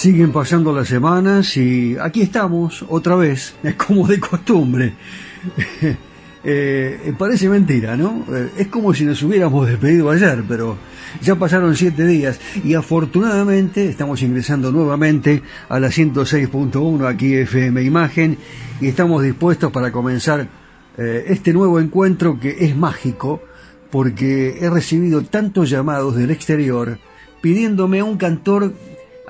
Siguen 0.00 0.32
pasando 0.32 0.72
las 0.72 0.88
semanas 0.88 1.58
y 1.58 1.94
aquí 2.00 2.22
estamos 2.22 2.82
otra 2.88 3.16
vez, 3.16 3.54
como 3.86 4.08
de 4.08 4.18
costumbre. 4.18 4.94
Eh, 6.42 7.12
parece 7.18 7.50
mentira, 7.50 7.98
¿no? 7.98 8.24
Eh, 8.32 8.48
es 8.56 8.68
como 8.68 8.94
si 8.94 9.04
nos 9.04 9.22
hubiéramos 9.22 9.68
despedido 9.68 10.08
ayer, 10.08 10.42
pero 10.48 10.78
ya 11.20 11.34
pasaron 11.34 11.76
siete 11.76 12.06
días 12.06 12.40
y 12.64 12.72
afortunadamente 12.72 13.86
estamos 13.90 14.22
ingresando 14.22 14.72
nuevamente 14.72 15.42
a 15.68 15.78
la 15.78 15.88
106.1 15.88 17.06
aquí 17.06 17.34
FM 17.34 17.82
Imagen 17.82 18.38
y 18.80 18.88
estamos 18.88 19.22
dispuestos 19.22 19.70
para 19.70 19.92
comenzar 19.92 20.48
eh, 20.96 21.24
este 21.26 21.52
nuevo 21.52 21.78
encuentro 21.78 22.40
que 22.40 22.64
es 22.64 22.74
mágico 22.74 23.42
porque 23.90 24.60
he 24.62 24.70
recibido 24.70 25.20
tantos 25.20 25.68
llamados 25.68 26.16
del 26.16 26.30
exterior 26.30 26.98
pidiéndome 27.42 28.00
a 28.00 28.04
un 28.04 28.16
cantor 28.16 28.72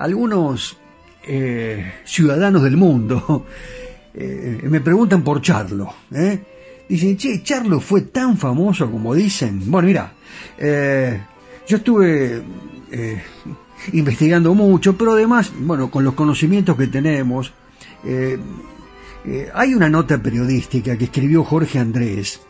algunos 0.01 0.77
eh, 1.23 1.93
ciudadanos 2.03 2.63
del 2.63 2.75
mundo 2.75 3.45
eh, 4.13 4.61
me 4.63 4.81
preguntan 4.81 5.23
por 5.23 5.41
Charlo. 5.41 5.93
¿eh? 6.11 6.39
Dicen, 6.89 7.15
che, 7.17 7.41
Charlo 7.43 7.79
fue 7.79 8.01
tan 8.01 8.37
famoso 8.37 8.89
como 8.89 9.13
dicen. 9.13 9.61
Bueno, 9.69 9.87
mira, 9.87 10.13
yo 11.67 11.77
estuve 11.77 12.41
investigando 13.93 14.53
mucho, 14.53 14.97
pero 14.97 15.13
además, 15.13 15.53
bueno, 15.57 15.89
con 15.89 16.03
los 16.03 16.15
conocimientos 16.15 16.75
que 16.75 16.87
tenemos, 16.87 17.53
hay 19.53 19.73
una 19.73 19.89
nota 19.89 20.21
periodística 20.21 20.97
que 20.97 21.05
escribió 21.05 21.45
Jorge 21.45 21.79
Andrés, 21.79 22.41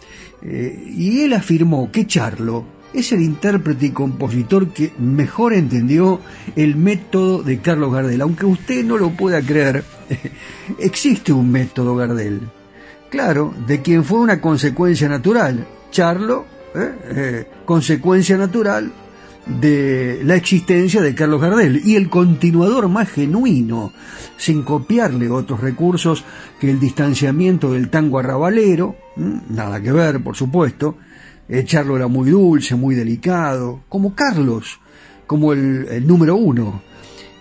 y 0.41 1.21
él 1.21 1.33
afirmó 1.33 1.91
que 1.91 2.07
Charlo 2.07 2.65
es 2.93 3.11
el 3.11 3.21
intérprete 3.21 3.87
y 3.87 3.91
compositor 3.91 4.69
que 4.69 4.93
mejor 4.97 5.53
entendió 5.53 6.19
el 6.55 6.75
método 6.75 7.43
de 7.43 7.59
Carlos 7.59 7.93
Gardel. 7.93 8.21
Aunque 8.21 8.45
usted 8.45 8.83
no 8.83 8.97
lo 8.97 9.11
pueda 9.11 9.41
creer, 9.41 9.83
existe 10.79 11.31
un 11.31 11.51
método 11.51 11.95
Gardel. 11.95 12.41
Claro, 13.09 13.53
de 13.67 13.81
quien 13.81 14.03
fue 14.03 14.19
una 14.19 14.39
consecuencia 14.39 15.09
natural. 15.09 15.67
Charlo, 15.91 16.45
¿eh? 16.75 16.91
Eh, 17.09 17.47
consecuencia 17.65 18.37
natural 18.37 18.91
de 19.45 20.21
la 20.23 20.35
existencia 20.35 21.01
de 21.01 21.15
Carlos 21.15 21.41
Gardel 21.41 21.81
y 21.83 21.95
el 21.95 22.09
continuador 22.09 22.87
más 22.89 23.09
genuino, 23.09 23.91
sin 24.37 24.63
copiarle 24.63 25.29
otros 25.29 25.59
recursos 25.59 26.23
que 26.59 26.69
el 26.69 26.79
distanciamiento 26.79 27.73
del 27.73 27.89
tango 27.89 28.19
arrabalero, 28.19 28.95
nada 29.49 29.81
que 29.81 29.91
ver, 29.91 30.23
por 30.23 30.35
supuesto, 30.35 30.95
Charlo 31.65 31.97
era 31.97 32.07
muy 32.07 32.29
dulce, 32.29 32.75
muy 32.75 32.95
delicado, 32.95 33.81
como 33.89 34.15
Carlos, 34.15 34.79
como 35.27 35.51
el, 35.51 36.07
número 36.07 36.35
uno. 36.35 36.81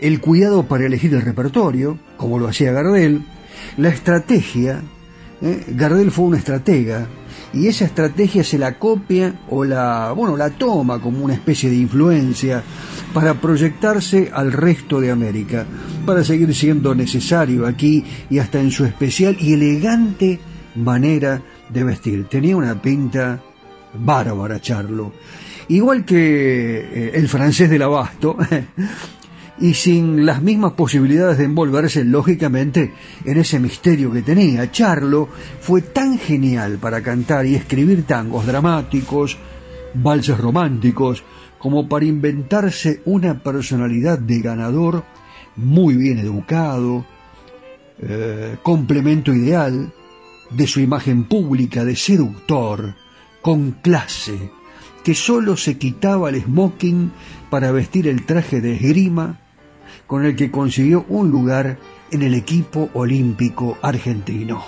El 0.00 0.21
cuidado 0.21 0.66
para 0.66 0.87
elegir 0.87 1.15
el 1.15 1.22
repertorio, 1.22 1.98
como 2.16 2.38
lo 2.38 2.49
hacía 2.49 2.72
Gardel. 2.72 3.22
La 3.76 3.91
estrategia, 3.91 4.82
¿eh? 5.43 5.65
Gardel 5.69 6.10
fue 6.10 6.25
una 6.25 6.38
estratega, 6.38 7.06
y 7.53 7.66
esa 7.66 7.84
estrategia 7.84 8.44
se 8.44 8.59
la 8.59 8.78
copia 8.78 9.41
o 9.49 9.65
la, 9.65 10.12
bueno, 10.12 10.37
la 10.37 10.50
toma 10.50 11.00
como 11.00 11.25
una 11.25 11.34
especie 11.34 11.70
de 11.70 11.76
influencia 11.76 12.62
para 13.12 13.34
proyectarse 13.34 14.31
al 14.32 14.53
resto 14.53 15.00
de 15.00 15.10
América, 15.10 15.66
para 16.06 16.25
seguir 16.25 16.54
siendo 16.54 16.94
necesario 16.94 17.66
aquí 17.66 18.04
y 18.28 18.38
hasta 18.38 18.60
en 18.60 18.70
su 18.70 18.84
especial 18.84 19.37
y 19.41 19.53
elegante 19.53 20.38
manera 20.76 21.43
de 21.69 21.84
vestir. 21.84 22.26
Tenía 22.28 22.56
una 22.56 22.81
pinta 22.81 23.41
bárbara 23.95 24.61
Charlo. 24.61 25.12
Igual 25.69 26.05
que 26.05 26.78
eh, 26.78 27.11
el 27.15 27.28
francés 27.28 27.71
del 27.71 27.83
abasto, 27.83 28.37
y 29.61 29.75
sin 29.75 30.25
las 30.25 30.43
mismas 30.43 30.73
posibilidades 30.73 31.39
de 31.39 31.45
envolverse 31.45 32.05
lógicamente 32.05 32.95
en 33.25 33.39
ese 33.39 33.61
misterio 33.61 34.11
que 34.11 34.23
tenía. 34.23 34.71
Charlo 34.71 35.29
fue 35.61 35.83
tan 35.83 36.19
genial 36.19 36.79
para 36.79 37.03
cantar 37.03 37.47
y 37.47 37.55
escribir 37.55 38.05
tangos 38.05 38.47
dramáticos, 38.47 39.37
valses 39.95 40.39
románticos, 40.39 41.23
como 41.59 41.89
para 41.89 42.06
inventarse 42.06 43.03
una 43.05 43.43
personalidad 43.43 44.19
de 44.19 44.41
ganador 44.41 45.05
muy 45.56 45.95
bien 45.95 46.19
educado, 46.19 47.05
eh, 48.00 48.56
complemento 48.62 49.34
ideal 49.34 49.93
de 50.50 50.67
su 50.67 50.81
imagen 50.81 51.25
pública 51.25 51.84
de 51.84 51.97
seductor, 51.97 52.95
con 53.42 53.72
clase, 53.72 54.50
que 55.04 55.14
sólo 55.14 55.56
se 55.56 55.78
quitaba 55.78 56.31
el 56.31 56.42
smoking 56.42 57.12
para 57.48 57.72
vestir 57.72 58.06
el 58.06 58.25
traje 58.26 58.60
de 58.60 58.75
esgrima 58.75 59.40
con 60.06 60.25
el 60.25 60.37
que 60.37 60.50
consiguió 60.50 61.04
un 61.08 61.31
lugar 61.31 61.78
en 62.10 62.22
el 62.22 62.34
equipo 62.34 62.90
olímpico 62.94 63.78
argentino. 63.82 64.62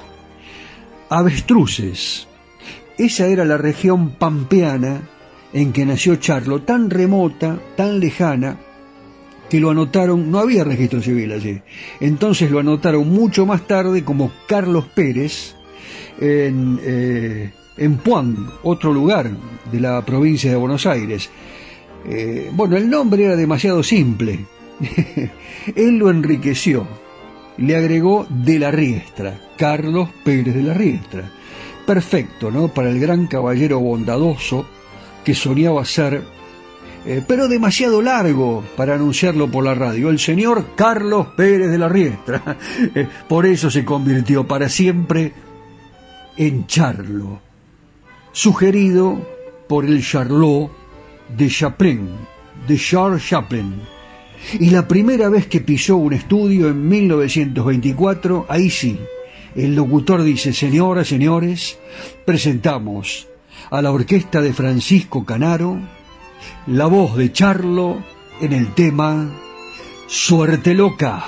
Avestruces. 1.09 2.29
Esa 2.97 3.27
era 3.27 3.45
la 3.45 3.59
región 3.59 4.11
pampeana 4.11 5.03
en 5.53 5.73
que 5.73 5.85
nació 5.85 6.17
Charlo, 6.17 6.63
tan 6.63 6.91
remota, 6.91 7.59
tan 7.77 8.01
lejana, 8.01 8.59
que 9.51 9.61
lo 9.61 9.71
anotaron, 9.71 10.31
no 10.31 10.39
había 10.39 10.65
registro 10.65 11.03
civil 11.03 11.33
allí, 11.33 11.61
entonces 12.01 12.51
lo 12.51 12.61
anotaron 12.61 13.07
mucho 13.09 13.45
más 13.45 13.67
tarde 13.67 14.03
como 14.03 14.33
Carlos 14.47 14.87
Pérez 14.95 15.55
en, 16.19 16.81
eh, 16.83 17.53
en 17.77 17.97
Puan, 17.97 18.49
otro 18.63 18.93
lugar 18.93 19.31
de 19.71 19.81
la 19.81 20.05
provincia 20.05 20.51
de 20.51 20.57
Buenos 20.57 20.87
Aires. 20.87 21.31
Eh, 22.05 22.51
bueno, 22.53 22.77
el 22.77 22.91
nombre 22.91 23.25
era 23.25 23.37
demasiado 23.37 23.83
simple. 23.83 24.41
Él 25.77 25.99
lo 25.99 26.11
enriqueció. 26.11 26.87
Le 27.59 27.77
agregó 27.77 28.27
de 28.29 28.59
la 28.59 28.71
Riestra, 28.71 29.39
Carlos 29.57 30.09
Pérez 30.25 30.55
de 30.55 30.63
la 30.63 30.75
Riestra. 30.75 31.31
Perfecto, 31.87 32.51
¿no? 32.51 32.69
Para 32.69 32.91
el 32.91 32.99
gran 32.99 33.27
caballero 33.27 33.81
bondadoso, 33.81 34.67
que 35.25 35.35
soñaba 35.35 35.85
ser, 35.85 36.23
eh, 37.05 37.23
pero 37.27 37.49
demasiado 37.49 38.01
largo 38.01 38.65
para 38.77 38.95
anunciarlo 38.95 39.51
por 39.51 39.65
la 39.65 39.75
radio, 39.75 40.09
el 40.09 40.19
señor 40.19 40.75
Carlos 40.77 41.29
Pérez 41.37 41.71
de 41.71 41.79
la 41.79 41.89
Riestra. 41.89 42.43
Eh, 42.95 43.07
por 43.29 43.47
eso 43.47 43.71
se 43.71 43.85
convirtió 43.85 44.47
para 44.47 44.69
siempre 44.69 45.33
en 46.37 46.67
Charlo, 46.67 47.41
sugerido 48.33 49.21
por 49.69 49.85
el 49.85 50.05
Charlot 50.05 50.71
de 51.37 51.49
Chaplin, 51.49 52.09
de 52.67 52.77
Charles 52.77 53.27
Chaplin. 53.27 53.75
Y 54.59 54.71
la 54.71 54.89
primera 54.89 55.29
vez 55.29 55.47
que 55.47 55.61
pisó 55.61 55.97
un 55.97 56.13
estudio 56.15 56.69
en 56.69 56.89
1924, 56.89 58.47
ahí 58.49 58.71
sí, 58.71 58.99
el 59.55 59.75
locutor 59.75 60.23
dice, 60.23 60.53
señoras, 60.53 61.09
señores, 61.09 61.79
presentamos 62.25 63.29
a 63.71 63.81
la 63.81 63.93
orquesta 63.93 64.41
de 64.41 64.53
Francisco 64.53 65.25
Canaro 65.25 65.79
la 66.67 66.87
voz 66.87 67.17
de 67.17 67.33
Charlo 67.33 68.03
en 68.41 68.53
el 68.53 68.75
tema 68.75 69.31
Suerte 70.07 70.75
Loca. 70.75 71.25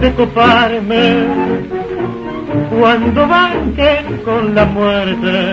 De 0.00 0.12
coparme. 0.12 1.26
Cuando 2.70 3.26
banquen 3.26 4.18
con 4.24 4.54
la 4.54 4.64
muerte 4.64 5.52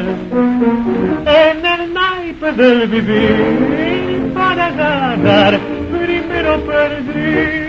en 1.25 1.65
el 1.65 1.93
naipe 1.93 2.51
del 2.53 2.87
vivir 2.87 4.31
para 4.33 4.71
ganar 4.71 5.59
primero 5.91 6.59
perdí 6.65 7.66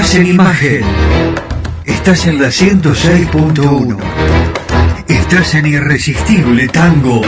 Estás 0.00 0.14
en 0.14 0.26
imagen. 0.28 0.82
Estás 1.84 2.26
en 2.26 2.40
la 2.40 2.48
106.1. 2.48 3.98
Estás 5.06 5.54
en 5.56 5.66
Irresistible 5.66 6.68
Tango. 6.68 7.20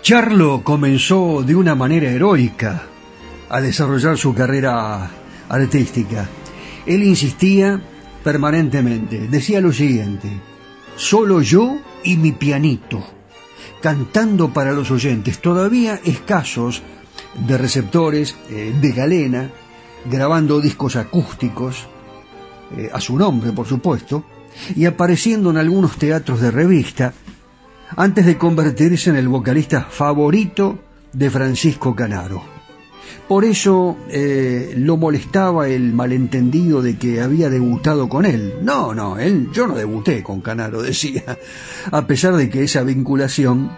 Charlo 0.00 0.62
comenzó 0.64 1.42
de 1.42 1.54
una 1.54 1.74
manera 1.74 2.08
heroica 2.08 2.84
a 3.50 3.60
desarrollar 3.60 4.16
su 4.16 4.34
carrera 4.34 5.10
artística. 5.50 6.26
Él 6.86 7.02
insistía 7.02 7.78
permanentemente, 8.24 9.28
decía 9.28 9.60
lo 9.60 9.74
siguiente, 9.74 10.30
solo 10.96 11.42
yo 11.42 11.78
y 12.04 12.16
mi 12.16 12.32
pianito, 12.32 13.06
cantando 13.82 14.48
para 14.50 14.72
los 14.72 14.90
oyentes, 14.90 15.42
todavía 15.42 16.00
escasos 16.06 16.82
de 17.34 17.58
receptores 17.58 18.36
eh, 18.50 18.74
de 18.80 18.92
galena, 18.92 19.50
grabando 20.10 20.60
discos 20.60 20.96
acústicos, 20.96 21.86
eh, 22.76 22.90
a 22.92 23.00
su 23.00 23.16
nombre 23.18 23.52
por 23.52 23.66
supuesto, 23.66 24.24
y 24.74 24.84
apareciendo 24.84 25.50
en 25.50 25.56
algunos 25.56 25.96
teatros 25.96 26.40
de 26.40 26.50
revista, 26.50 27.12
antes 27.96 28.26
de 28.26 28.38
convertirse 28.38 29.10
en 29.10 29.16
el 29.16 29.28
vocalista 29.28 29.82
favorito 29.82 30.78
de 31.12 31.30
Francisco 31.30 31.94
Canaro. 31.94 32.42
Por 33.28 33.44
eso 33.44 33.96
eh, 34.08 34.74
lo 34.76 34.96
molestaba 34.96 35.68
el 35.68 35.92
malentendido 35.92 36.82
de 36.82 36.98
que 36.98 37.20
había 37.20 37.48
debutado 37.48 38.08
con 38.08 38.26
él. 38.26 38.54
No, 38.62 38.92
no, 38.92 39.18
él, 39.18 39.50
yo 39.52 39.68
no 39.68 39.76
debuté 39.76 40.22
con 40.22 40.40
Canaro, 40.40 40.82
decía, 40.82 41.38
a 41.90 42.06
pesar 42.06 42.34
de 42.34 42.50
que 42.50 42.64
esa 42.64 42.82
vinculación 42.82 43.70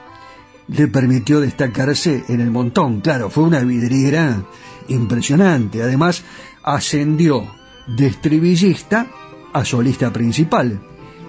le 0.76 0.88
permitió 0.88 1.41
destacarse 1.41 2.25
en 2.29 2.41
el 2.41 2.50
montón. 2.50 3.00
Claro, 3.00 3.31
fue 3.31 3.45
una 3.45 3.61
vidriera 3.61 4.43
impresionante. 4.88 5.83
Además, 5.83 6.23
ascendió 6.62 7.45
de 7.87 8.07
estribillista 8.07 9.07
a 9.52 9.64
solista 9.64 10.12
principal 10.12 10.81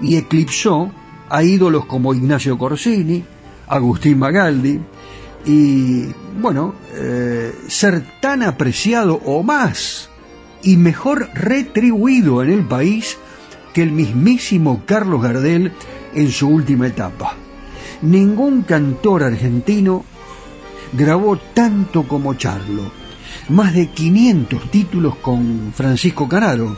y 0.02 0.18
eclipsó 0.18 0.92
a 1.30 1.44
ídolos 1.44 1.86
como 1.86 2.14
Ignacio 2.14 2.58
Corsini, 2.58 3.24
Agustín 3.68 4.20
Magaldi 4.20 4.80
y, 5.46 6.06
bueno, 6.40 6.76
eh, 6.94 7.54
ser 7.68 8.04
tan 8.22 8.44
apreciado 8.44 9.16
o 9.26 9.44
más 9.44 10.10
y 10.62 10.78
mejor 10.78 11.30
retribuido 11.34 12.44
en 12.44 12.52
el 12.52 12.66
país 12.66 13.18
que 13.74 13.84
el 13.84 13.92
mismísimo 13.92 14.84
Carlos 14.86 15.22
Gardel 15.22 15.74
en 16.14 16.32
su 16.32 16.48
última 16.48 16.88
etapa. 16.88 17.36
Ningún 18.04 18.64
cantor 18.64 19.24
argentino 19.24 20.04
grabó 20.92 21.38
tanto 21.38 22.06
como 22.06 22.34
Charlo, 22.34 22.92
más 23.48 23.74
de 23.74 23.88
500 23.88 24.70
títulos 24.70 25.16
con 25.16 25.72
Francisco 25.74 26.28
Canaro, 26.28 26.78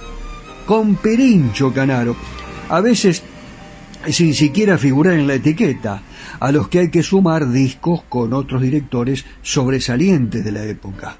con 0.68 0.96
Perincho 0.98 1.74
Canaro, 1.74 2.16
a 2.70 2.80
veces 2.80 3.24
sin 4.08 4.36
siquiera 4.36 4.78
figurar 4.78 5.16
en 5.16 5.26
la 5.26 5.34
etiqueta, 5.34 6.04
a 6.40 6.52
los 6.52 6.68
que 6.68 6.78
hay 6.78 6.92
que 6.92 7.02
sumar 7.02 7.50
discos 7.50 8.04
con 8.08 8.32
otros 8.32 8.62
directores 8.62 9.26
sobresalientes 9.42 10.46
de 10.46 10.52
la 10.52 10.64
época. 10.64 11.18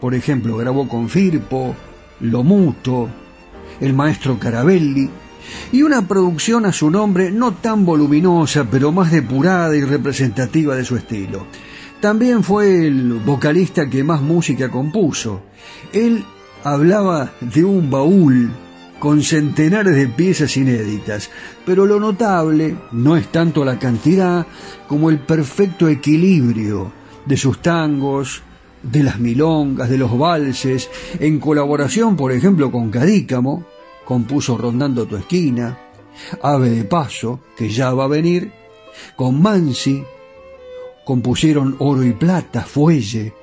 Por 0.00 0.16
ejemplo, 0.16 0.56
grabó 0.56 0.88
con 0.88 1.08
Firpo, 1.08 1.72
Lomuto, 2.18 3.08
el 3.80 3.92
maestro 3.92 4.40
Carabelli, 4.40 5.08
y 5.72 5.82
una 5.82 6.06
producción 6.06 6.66
a 6.66 6.72
su 6.72 6.90
nombre 6.90 7.30
no 7.30 7.54
tan 7.54 7.84
voluminosa, 7.84 8.66
pero 8.70 8.92
más 8.92 9.10
depurada 9.10 9.76
y 9.76 9.82
representativa 9.82 10.74
de 10.74 10.84
su 10.84 10.96
estilo. 10.96 11.46
También 12.00 12.42
fue 12.42 12.86
el 12.86 13.14
vocalista 13.14 13.88
que 13.88 14.04
más 14.04 14.20
música 14.20 14.70
compuso. 14.70 15.42
Él 15.92 16.24
hablaba 16.62 17.32
de 17.40 17.64
un 17.64 17.90
baúl 17.90 18.50
con 18.98 19.22
centenares 19.22 19.94
de 19.94 20.08
piezas 20.08 20.56
inéditas, 20.56 21.30
pero 21.64 21.86
lo 21.86 22.00
notable 22.00 22.76
no 22.92 23.16
es 23.16 23.30
tanto 23.30 23.64
la 23.64 23.78
cantidad 23.78 24.46
como 24.88 25.10
el 25.10 25.18
perfecto 25.18 25.88
equilibrio 25.88 26.92
de 27.24 27.36
sus 27.36 27.60
tangos, 27.60 28.42
de 28.82 29.02
las 29.02 29.18
milongas, 29.18 29.90
de 29.90 29.98
los 29.98 30.16
valses, 30.16 30.88
en 31.18 31.40
colaboración, 31.40 32.16
por 32.16 32.32
ejemplo, 32.32 32.70
con 32.70 32.90
Cadícamo, 32.90 33.66
compuso 34.06 34.56
Rondando 34.56 35.04
tu 35.04 35.16
esquina, 35.16 35.76
Ave 36.42 36.70
de 36.70 36.84
Paso, 36.84 37.40
que 37.58 37.68
ya 37.68 37.92
va 37.92 38.04
a 38.04 38.08
venir, 38.08 38.50
con 39.16 39.42
Mansi, 39.42 40.02
compusieron 41.04 41.76
Oro 41.80 42.02
y 42.04 42.12
Plata, 42.12 42.62
Fuelle, 42.62 43.34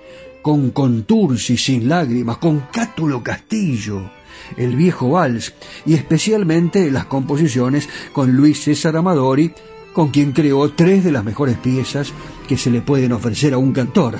con 0.41 0.71
Contursi 0.71 1.57
sin 1.57 1.87
lágrimas, 1.87 2.37
con 2.37 2.61
Cátulo 2.71 3.21
Castillo, 3.21 4.09
el 4.57 4.75
viejo 4.75 5.11
vals, 5.11 5.53
y 5.85 5.93
especialmente 5.93 6.89
las 6.89 7.05
composiciones 7.05 7.87
con 8.11 8.31
Luis 8.31 8.63
César 8.63 8.97
Amadori, 8.97 9.53
con 9.93 10.09
quien 10.09 10.31
creó 10.31 10.71
tres 10.71 11.03
de 11.03 11.11
las 11.11 11.23
mejores 11.23 11.57
piezas 11.57 12.11
que 12.47 12.57
se 12.57 12.71
le 12.71 12.81
pueden 12.81 13.11
ofrecer 13.11 13.53
a 13.53 13.57
un 13.57 13.73
cantor, 13.73 14.17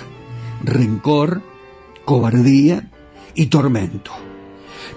Rencor, 0.64 1.42
Cobardía 2.06 2.92
y 3.34 3.48
Tormento. 3.48 4.12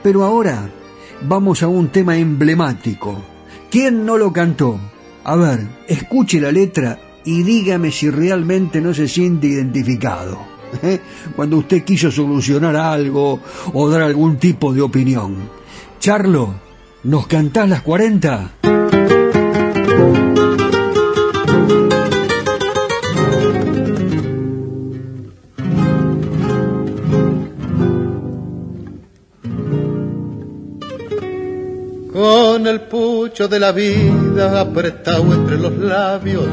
Pero 0.03 0.23
ahora 0.25 0.71
vamos 1.23 1.63
a 1.63 1.69
un 1.69 1.89
tema 1.89 2.17
emblemático. 2.17 3.17
¿Quién 3.71 4.05
no 4.05 4.17
lo 4.17 4.33
cantó? 4.33 4.79
A 5.25 5.37
ver, 5.37 5.67
escuche 5.89 6.41
la 6.41 6.53
letra 6.53 6.99
y 7.25 7.43
dígame 7.43 7.91
si 7.91 8.11
realmente 8.11 8.81
no 8.81 8.95
se 8.95 9.09
siente 9.09 9.49
identificado. 9.49 10.39
¿eh? 10.83 11.01
Cuando 11.35 11.59
usted 11.59 11.85
quiso 11.85 12.11
solucionar 12.11 12.77
algo 12.77 13.41
o 13.73 13.89
dar 13.89 14.03
algún 14.03 14.37
tipo 14.37 14.73
de 14.73 14.83
opinión. 14.83 15.37
Charlo, 15.99 16.55
¿nos 17.05 17.27
cantás 17.27 17.69
las 17.69 17.83
40? 17.83 18.76
Con 32.27 32.67
el 32.67 32.81
pucho 32.81 33.47
de 33.47 33.61
la 33.61 33.71
vida 33.71 34.61
apretado 34.61 35.33
entre 35.33 35.57
los 35.57 35.79
labios, 35.79 36.45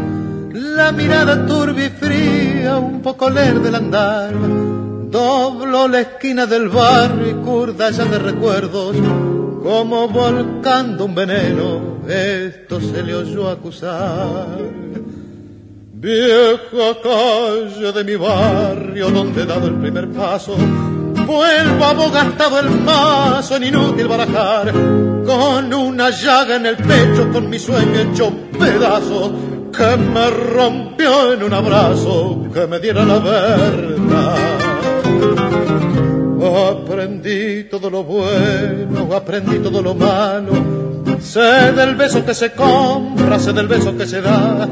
la 0.53 0.91
mirada 0.91 1.47
turbia 1.47 1.87
y 1.87 1.89
fría, 1.89 2.77
un 2.77 3.01
poco 3.01 3.27
leer 3.27 3.59
del 3.59 3.73
andar. 3.73 4.35
Doblo 5.09 5.87
la 5.87 6.01
esquina 6.01 6.45
del 6.45 6.69
barrio 6.69 7.27
y 7.27 7.33
curda 7.43 7.89
ya 7.89 8.05
de 8.05 8.19
recuerdos, 8.19 8.95
como 9.63 10.07
volcando 10.09 11.05
un 11.05 11.15
veneno, 11.15 11.97
esto 12.07 12.79
se 12.79 13.01
le 13.01 13.15
oyó 13.15 13.49
acusar. 13.49 14.59
Vieja 15.93 17.01
calle 17.01 17.91
de 17.91 18.03
mi 18.03 18.15
barrio 18.15 19.09
donde 19.09 19.41
he 19.41 19.45
dado 19.47 19.69
el 19.69 19.75
primer 19.79 20.07
paso, 20.09 20.55
vuelvo 21.25 21.85
abogantado 21.85 22.59
el 22.59 22.69
mazo 22.69 23.55
en 23.57 23.63
inútil 23.65 24.07
barajar, 24.07 24.71
con 25.25 25.73
una 25.73 26.09
llaga 26.09 26.55
en 26.55 26.65
el 26.65 26.77
pecho, 26.77 27.29
con 27.31 27.49
mi 27.49 27.59
sueño 27.59 27.99
hecho 27.99 28.31
pedazo, 28.59 29.31
que 29.75 29.97
me 29.97 30.29
rompió 30.29 31.33
en 31.33 31.43
un 31.43 31.53
abrazo, 31.53 32.43
que 32.53 32.67
me 32.67 32.79
diera 32.79 33.03
la 33.03 33.19
verdad. 33.19 34.35
Aprendí 36.43 37.63
todo 37.65 37.89
lo 37.89 38.03
bueno, 38.03 39.07
aprendí 39.15 39.59
todo 39.59 39.81
lo 39.81 39.95
malo, 39.95 40.51
sé 41.19 41.71
del 41.71 41.95
beso 41.95 42.23
que 42.25 42.33
se 42.33 42.51
compra, 42.51 43.39
sé 43.39 43.53
del 43.53 43.67
beso 43.67 43.95
que 43.97 44.05
se 44.05 44.21
da, 44.21 44.67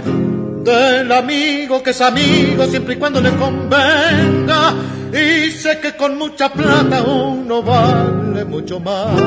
del 0.63 1.12
amigo 1.12 1.82
que 1.82 1.91
es 1.91 2.01
amigo 2.01 2.65
siempre 2.65 2.96
y 2.96 2.98
cuando 2.98 3.22
le 3.22 3.32
convenga, 3.32 4.74
y 5.12 5.51
sé 5.51 5.80
que 5.80 5.96
con 5.96 6.18
mucha 6.18 6.51
plata 6.51 7.03
uno 7.03 7.62
vale 7.62 8.46
mucho 8.46 8.80
más. 8.80 9.20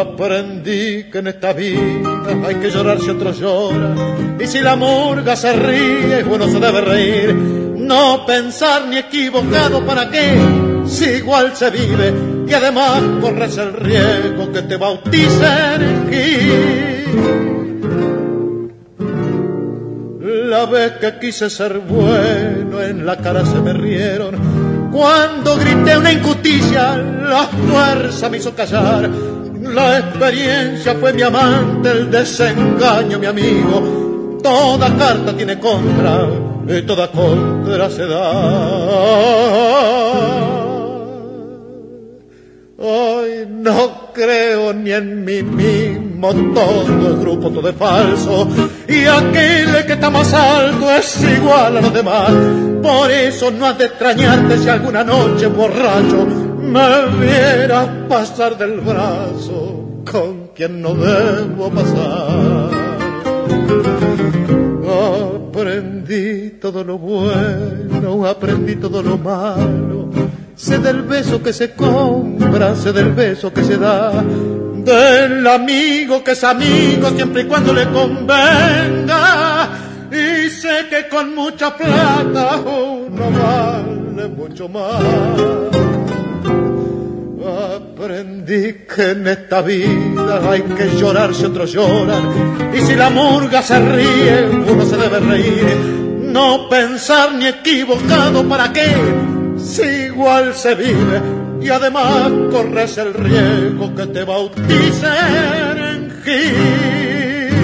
Aprendí 0.00 1.04
que 1.10 1.18
en 1.18 1.26
esta 1.28 1.52
vida 1.52 2.10
hay 2.46 2.54
que 2.56 2.70
llorar 2.70 3.00
si 3.00 3.10
otro 3.10 3.32
llora, 3.32 3.94
y 4.38 4.46
si 4.46 4.60
la 4.60 4.76
murga 4.76 5.34
se 5.36 5.52
ríe, 5.52 6.22
bueno 6.22 6.46
se 6.48 6.60
debe 6.60 6.80
reír, 6.80 7.34
no 7.34 8.24
pensar 8.26 8.86
ni 8.86 8.98
equivocado 8.98 9.84
para 9.84 10.10
qué, 10.10 10.38
si 10.86 11.06
igual 11.06 11.56
se 11.56 11.70
vive, 11.70 12.12
y 12.46 12.52
además 12.52 13.02
corres 13.20 13.56
el 13.56 13.72
riesgo 13.72 14.52
que 14.52 14.62
te 14.62 14.76
bauticen. 14.76 16.00
La 20.30 20.64
vez 20.66 20.92
que 21.00 21.18
quise 21.18 21.50
ser 21.50 21.80
bueno, 21.80 22.80
en 22.80 23.04
la 23.04 23.16
cara 23.16 23.44
se 23.44 23.60
me 23.60 23.72
rieron. 23.72 24.90
Cuando 24.92 25.56
grité 25.56 25.98
una 25.98 26.12
injusticia, 26.12 26.96
la 26.96 27.48
fuerza 27.48 28.28
me 28.28 28.36
hizo 28.36 28.54
callar. 28.54 29.10
La 29.60 29.98
experiencia 29.98 30.94
fue 30.94 31.12
mi 31.12 31.22
amante, 31.22 31.90
el 31.90 32.08
desengaño 32.12 33.18
mi 33.18 33.26
amigo. 33.26 34.38
Toda 34.40 34.96
carta 34.96 35.36
tiene 35.36 35.58
contra 35.58 36.28
y 36.68 36.82
toda 36.82 37.08
contra 37.08 37.90
se 37.90 38.06
da. 38.06 39.40
Hoy 42.82 43.46
no 43.46 44.10
creo 44.14 44.72
ni 44.72 44.90
en 44.90 45.22
mí 45.22 45.42
mismo, 45.42 46.32
todo 46.54 47.10
es 47.10 47.20
grupo, 47.20 47.50
todo 47.50 47.68
es 47.68 47.76
falso. 47.76 48.48
Y 48.88 49.04
aquel 49.04 49.84
que 49.86 49.92
está 49.92 50.08
más 50.08 50.32
alto 50.32 50.90
es 50.90 51.22
igual 51.22 51.76
a 51.76 51.80
los 51.82 51.92
demás. 51.92 52.32
Por 52.82 53.10
eso 53.10 53.50
no 53.50 53.66
has 53.66 53.76
de 53.76 53.84
extrañarte 53.84 54.56
si 54.56 54.70
alguna 54.70 55.04
noche 55.04 55.48
borracho 55.48 56.24
me 56.24 57.06
vieras 57.20 57.86
pasar 58.08 58.56
del 58.56 58.80
brazo 58.80 60.02
con 60.10 60.48
quien 60.54 60.80
no 60.80 60.94
debo 60.94 61.68
pasar. 61.68 62.70
Aprendí 65.50 66.52
todo 66.58 66.82
lo 66.82 66.96
bueno, 66.96 68.24
aprendí 68.24 68.76
todo 68.76 69.02
lo 69.02 69.18
malo 69.18 70.08
sé 70.60 70.78
del 70.78 71.02
beso 71.02 71.42
que 71.42 71.54
se 71.54 71.72
compra, 71.72 72.76
sé 72.76 72.92
del 72.92 73.12
beso 73.14 73.50
que 73.50 73.64
se 73.64 73.78
da, 73.78 74.12
del 74.12 75.46
amigo 75.46 76.22
que 76.22 76.32
es 76.32 76.44
amigo 76.44 77.08
siempre 77.16 77.42
y 77.42 77.44
cuando 77.46 77.72
le 77.72 77.88
convenga, 77.88 79.68
y 80.12 80.50
sé 80.50 80.86
que 80.90 81.08
con 81.08 81.34
mucha 81.34 81.74
plata 81.74 82.56
uno 82.58 83.30
vale 83.30 84.28
mucho 84.28 84.68
más. 84.68 85.02
Aprendí 87.42 88.84
que 88.94 89.12
en 89.12 89.28
esta 89.28 89.62
vida 89.62 90.50
hay 90.50 90.60
que 90.62 90.90
llorar 90.96 91.34
si 91.34 91.46
otros 91.46 91.72
lloran. 91.72 92.70
Y 92.74 92.80
si 92.80 92.94
la 92.94 93.08
murga 93.08 93.62
se 93.62 93.78
ríe, 93.78 94.46
uno 94.70 94.84
se 94.84 94.96
debe 94.96 95.20
reír. 95.20 95.76
No 96.22 96.68
pensar 96.68 97.32
ni 97.34 97.46
equivocado 97.46 98.46
para 98.48 98.72
qué, 98.72 98.94
si 99.64 99.82
igual 99.82 100.54
se 100.54 100.74
vive. 100.74 101.20
Y 101.62 101.68
además 101.68 102.30
corres 102.50 102.96
el 102.98 103.12
riesgo 103.12 103.94
que 103.94 104.06
te 104.06 104.24
bauticen 104.24 105.78
en 105.78 106.10
Gil. 106.22 107.60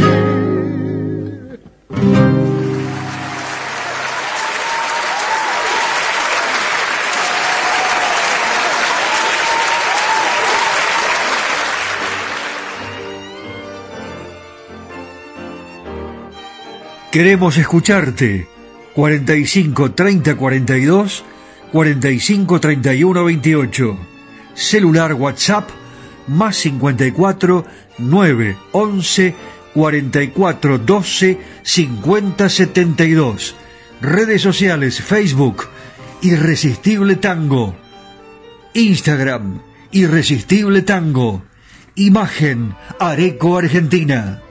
Queremos 17.10 17.56
escucharte. 17.56 18.46
45 18.94 19.92
30 19.92 20.36
42 20.36 21.24
45 21.72 22.60
31 22.60 23.24
28. 23.24 23.96
Celular 24.54 25.14
WhatsApp 25.14 25.68
más 26.26 26.56
54 26.56 27.64
9 27.98 28.56
11 28.72 29.34
44 29.74 30.78
12 30.78 31.38
50 31.62 32.48
72. 32.48 33.54
Redes 34.00 34.42
sociales 34.42 35.00
Facebook 35.02 35.68
Irresistible 36.22 37.16
Tango. 37.16 37.76
Instagram 38.74 39.60
Irresistible 39.92 40.82
Tango. 40.82 41.42
Imagen 41.94 42.74
Areco 42.98 43.56
Argentina. 43.58 44.42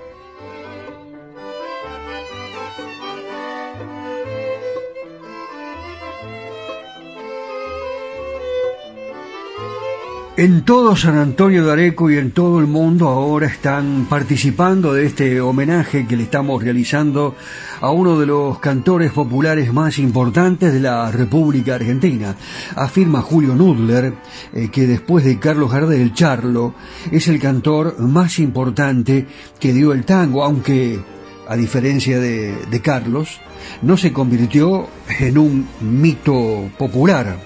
En 10.38 10.63
todo 10.65 10.98
San 10.98 11.15
Antonio 11.15 11.65
de 11.65 11.72
Areco 11.72 12.12
y 12.12 12.18
en 12.18 12.32
todo 12.32 12.60
el 12.60 12.68
mundo 12.68 13.08
ahora 13.08 13.48
están 13.48 14.06
participando 14.10 14.94
de 14.94 15.06
este 15.06 15.39
homenaje 15.39 16.06
que 16.06 16.18
le 16.18 16.24
estamos 16.24 16.62
realizando 16.62 17.38
a 17.80 17.89
uno 17.92 18.20
de 18.20 18.25
los 18.25 18.60
cantores 18.60 19.13
populares 19.13 19.72
más 19.72 19.98
importantes 19.98 20.74
de 20.74 20.82
la 20.82 21.10
República 21.10 21.75
Argentina. 21.75 22.36
Afirma 22.75 23.22
Julio 23.22 23.56
Nudler 23.56 24.13
eh, 24.51 24.68
que 24.70 24.88
después 24.88 25.24
de 25.24 25.39
Carlos 25.39 25.72
Gardel, 25.72 26.13
Charlo 26.13 26.75
es 27.10 27.30
el 27.30 27.39
cantor 27.39 27.98
más 28.01 28.38
importante 28.39 29.25
que 29.58 29.72
dio 29.72 29.94
el 29.94 30.04
tango, 30.04 30.44
aunque 30.44 31.00
a 31.48 31.56
diferencia 31.56 32.20
de, 32.20 32.82
Carlos, 32.84 33.39
no 33.84 33.96
se 33.96 34.12
convirtió 34.12 34.86
en 35.18 35.38
un 35.38 35.65
mito 35.80 36.70
popular. 36.77 37.38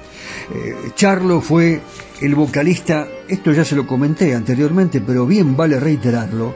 Eh, 0.51 0.91
Charlo 0.95 1.39
fue 1.39 1.81
el 2.21 2.35
vocalista, 2.35 3.07
esto 3.27 3.51
ya 3.51 3.63
se 3.63 3.75
lo 3.75 3.87
comenté 3.87 4.35
anteriormente, 4.35 4.99
pero 5.01 5.25
bien 5.25 5.55
vale 5.55 5.79
reiterarlo, 5.79 6.53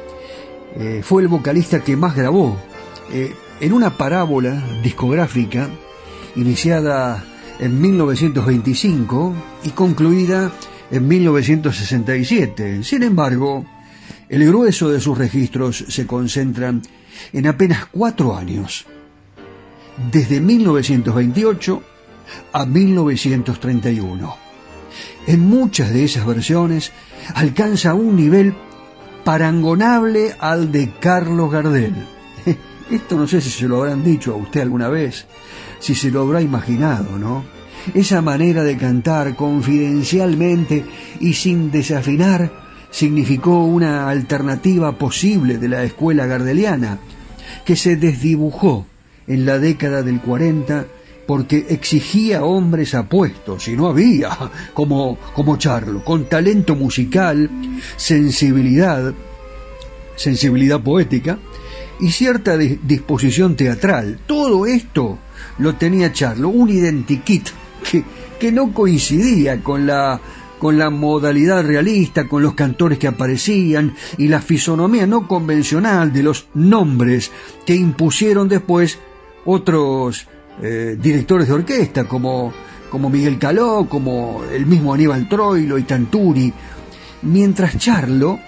eh, 0.76 1.02
fue 1.04 1.22
el 1.22 1.28
vocalista 1.28 1.82
que 1.82 1.96
más 1.96 2.16
grabó 2.16 2.58
eh, 3.12 3.34
en 3.62 3.74
una 3.74 3.96
parábola 3.98 4.62
discográfica 4.84 5.70
iniciada 6.36 7.24
en 7.60 7.80
1925 7.80 9.34
y 9.64 9.70
concluida 9.70 10.52
en 10.92 11.08
1967. 11.08 12.84
Sin 12.84 13.04
embargo, 13.04 13.66
el 14.28 14.46
grueso 14.46 14.90
de 14.90 15.00
sus 15.00 15.18
registros 15.18 15.86
se 15.88 16.06
concentran 16.06 16.82
en 17.32 17.48
apenas 17.48 17.86
cuatro 17.86 18.36
años, 18.36 18.86
desde 20.12 20.42
1928 20.42 21.84
a 22.52 22.66
1931 22.66 24.43
en 25.28 25.48
muchas 25.48 25.94
de 25.94 26.04
esas 26.04 26.26
versiones 26.26 26.92
alcanza 27.36 27.94
un 27.94 28.16
nivel 28.16 28.54
parangonable 29.24 30.36
al 30.40 30.72
de 30.72 30.92
Carlos 31.00 31.52
Gardel. 31.52 31.94
Esto 32.92 33.18
no 33.18 33.28
sé 33.28 33.42
si 33.42 33.50
se 33.50 33.68
lo 33.68 33.78
habrán 33.78 34.04
dicho 34.04 34.34
a 34.34 34.38
usted 34.38 34.62
alguna 34.62 34.90
vez, 34.90 35.26
si 35.80 35.96
se 35.96 36.12
lo 36.12 36.22
habrá 36.22 36.42
imaginado, 36.42 37.18
¿no? 37.18 37.44
Esa 37.94 38.22
manera 38.22 38.64
de 38.64 38.78
cantar 38.78 39.36
confidencialmente 39.36 40.86
y 41.20 41.34
sin 41.34 41.70
desafinar 41.72 42.52
significó 42.92 43.66
una 43.66 44.10
alternativa 44.10 44.98
posible 44.98 45.58
de 45.58 45.68
la 45.68 45.84
escuela 45.84 46.26
gardeliana, 46.26 47.00
que 47.66 47.76
se 47.76 47.96
desdibujó 47.96 48.86
en 49.28 49.46
la 49.46 49.60
década 49.60 50.04
del 50.04 50.22
40 50.22 50.86
porque 51.26 51.66
exigía 51.70 52.44
hombres 52.44 52.94
apuestos, 52.94 53.68
y 53.68 53.76
no 53.76 53.88
había, 53.88 54.30
como, 54.74 55.18
como 55.34 55.58
Charlo, 55.58 56.04
con 56.04 56.26
talento 56.26 56.76
musical, 56.76 57.50
sensibilidad, 57.96 59.14
sensibilidad 60.16 60.82
poética 60.82 61.40
y 62.00 62.12
cierta 62.12 62.58
disposición 62.58 63.56
teatral. 63.56 64.20
Todo 64.26 64.66
esto 64.66 65.20
lo 65.60 65.76
tenía 65.76 66.12
Charlo, 66.12 66.50
un 66.50 66.70
identikit 66.70 67.50
que, 67.90 68.04
que 68.40 68.52
no 68.52 68.74
coincidía 68.74 69.62
con 69.62 69.86
la 69.88 70.20
con 70.64 70.78
la 70.78 70.90
modalidad 70.90 71.66
realista, 71.66 72.30
con 72.30 72.42
los 72.42 72.54
cantores 72.54 72.98
que 72.98 73.10
aparecían 73.10 73.96
y 74.18 74.30
la 74.30 74.40
fisonomía 74.40 75.06
no 75.06 75.28
convencional 75.28 76.14
de 76.14 76.24
los 76.24 76.48
nombres 76.54 77.32
que 77.66 77.76
impusieron 77.76 78.48
después 78.48 78.98
otros 79.44 80.26
eh, 80.62 80.98
directores 81.00 81.48
de 81.48 81.54
orquesta 81.54 82.06
como, 82.06 82.54
como 82.90 83.10
Miguel 83.10 83.40
Caló, 83.40 83.88
como 83.90 84.44
el 84.52 84.66
mismo 84.66 84.94
Aníbal 84.94 85.28
Troilo 85.28 85.78
y 85.78 85.84
Tanturi, 85.84 86.54
mientras 87.24 87.78
Charlo 87.78 88.40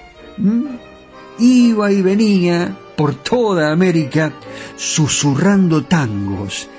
iba 1.39 1.91
y 1.91 2.01
venía 2.01 2.77
por 2.95 3.15
toda 3.15 3.71
América 3.71 4.31
susurrando 4.75 5.85
tangos, 5.85 6.69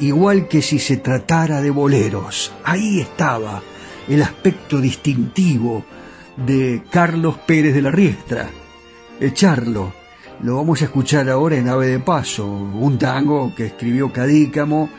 igual 0.00 0.48
que 0.48 0.62
si 0.62 0.78
se 0.78 0.98
tratara 0.98 1.60
de 1.60 1.70
boleros. 1.70 2.52
Ahí 2.64 3.00
estaba 3.00 3.62
el 4.08 4.22
aspecto 4.22 4.80
distintivo 4.80 5.84
de 6.36 6.82
Carlos 6.90 7.38
Pérez 7.46 7.74
de 7.74 7.82
la 7.82 7.90
Riestra. 7.90 8.48
Charlo 9.32 10.05
lo 10.42 10.56
vamos 10.56 10.82
a 10.82 10.84
escuchar 10.84 11.28
ahora 11.30 11.56
en 11.56 11.68
Ave 11.68 11.88
de 11.88 11.98
Paso, 12.00 12.46
un 12.46 12.98
tango 12.98 13.54
que 13.54 13.66
escribió 13.66 14.12
Cadícamo, 14.12 14.90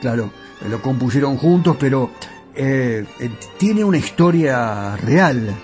claro, 0.00 0.30
lo 0.68 0.80
compusieron 0.80 1.36
juntos, 1.36 1.76
pero 1.78 2.10
eh, 2.54 3.04
eh, 3.20 3.30
tiene 3.58 3.84
una 3.84 3.98
historia 3.98 4.96
real. 4.96 5.54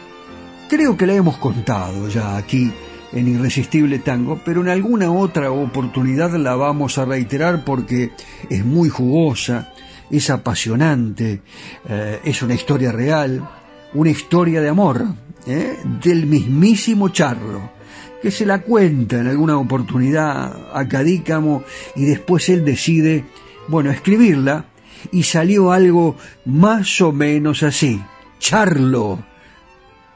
Creo 0.69 0.97
que 0.97 1.07
la 1.07 1.15
hemos 1.15 1.39
contado 1.39 2.09
ya 2.09 2.37
aquí 2.37 2.71
en 3.13 3.29
Irresistible 3.29 3.99
Tango, 3.99 4.41
pero 4.45 4.61
en 4.61 4.69
alguna 4.69 5.11
otra 5.11 5.51
oportunidad 5.51 6.33
la 6.33 6.55
vamos 6.55 6.99
a 6.99 7.05
reiterar 7.05 7.65
porque 7.65 8.13
es 8.49 8.65
muy 8.65 8.89
jugosa, 8.89 9.73
es 10.11 10.31
apasionante, 10.31 11.43
eh, 11.89 12.21
es 12.25 12.43
una 12.43 12.55
historia 12.55 12.93
real, 12.93 13.49
una 13.95 14.11
historia 14.11 14.61
de 14.61 14.69
amor, 14.69 15.07
del 15.45 16.27
mismísimo 16.27 17.09
Charlo 17.09 17.82
que 18.23 18.31
se 18.31 18.47
la 18.47 18.61
cuenta 18.63 19.19
en 19.19 19.27
alguna 19.27 19.59
oportunidad 19.59 20.71
a 20.73 20.89
Cadícamo 20.89 21.65
y 21.97 22.05
después 22.05 22.49
él 22.49 22.65
decide, 22.65 23.25
bueno, 23.67 23.91
escribirla 23.91 24.67
y 25.11 25.25
salió 25.25 25.73
algo 25.73 26.17
más 26.45 27.01
o 27.01 27.13
menos 27.13 27.65
así. 27.65 28.01
Charlo, 28.39 29.19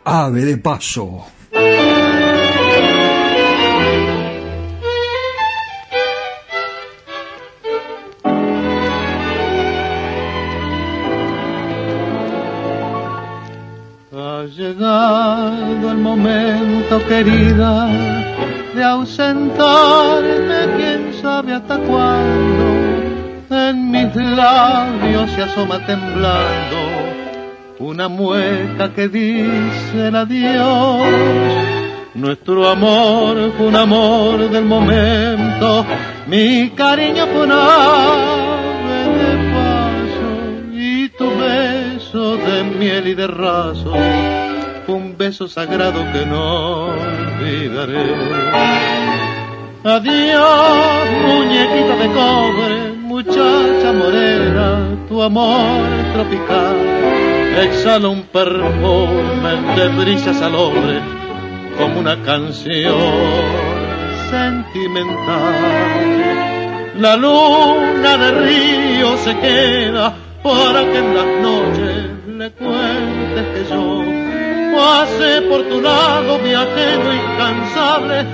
ave 0.05 0.45
de 0.45 0.57
paso. 0.57 1.27
Llegado 14.57 15.91
el 15.91 15.99
momento, 15.99 16.99
querida, 17.07 17.89
de 18.75 18.83
ausentarme, 18.83 20.77
quién 20.77 21.13
sabe 21.21 21.53
hasta 21.53 21.77
cuándo. 21.79 22.65
En 23.51 23.91
mis 23.91 24.15
labios 24.17 25.31
se 25.33 25.43
asoma 25.43 25.85
temblando 25.87 26.77
una 27.79 28.09
mueca 28.09 28.93
que 28.95 29.09
dice 29.09 30.09
el 30.09 30.17
adiós. 30.17 31.07
Nuestro 32.15 32.67
amor 32.67 33.53
fue 33.59 33.67
un 33.67 33.77
amor 33.77 34.51
del 34.51 34.65
momento, 34.65 35.85
mi 36.27 36.71
cariño 36.71 37.27
fue 37.27 37.45
un 37.45 37.53
ave 37.53 39.05
de 39.19 39.53
paso 39.53 40.73
y 40.73 41.09
tu 41.11 41.29
beso 41.37 42.37
de 42.39 42.65
miel 42.65 43.09
y 43.09 43.15
de 43.15 43.27
raso 43.27 43.93
un 44.89 45.17
beso 45.17 45.49
sagrado 45.49 46.01
que 46.13 46.27
no 46.27 46.87
olvidaré. 46.87 48.07
Adiós, 49.85 51.07
muñequita 51.27 51.97
de 51.97 52.09
cobre, 52.13 52.93
muchacha 53.03 53.93
morena, 53.93 54.89
tu 55.09 55.23
amor 55.23 55.81
tropical 56.13 56.77
exhala 57.59 58.09
un 58.09 58.23
perfume 58.25 59.53
de 59.77 59.89
brisas 59.89 60.43
al 60.43 60.55
hombre 60.55 61.01
como 61.79 62.01
una 62.01 62.21
canción 62.23 62.97
sentimental. 64.31 65.55
La 66.99 67.17
luna 67.17 68.17
de 68.17 68.31
río 68.33 69.17
se 69.19 69.37
queda 69.39 70.15
para 70.43 70.81
que 70.85 70.99
en 70.99 71.15
las 71.15 71.27
noches 71.43 72.11
le 72.27 72.51
cuentes 72.53 73.47
que 73.55 73.65
yo 73.71 73.96
pasé 74.77 75.43
por 75.51 75.63
tu 75.71 75.81
lado, 75.81 76.39
viajero 76.39 77.09
incansable, 77.13 78.27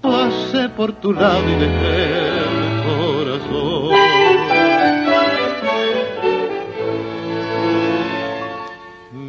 pasé 0.00 0.68
por 0.70 0.92
tu 1.02 1.12
lado 1.12 1.44
y 1.48 1.56
dejé 1.64 1.98
el 2.46 2.56
corazón. 2.88 3.90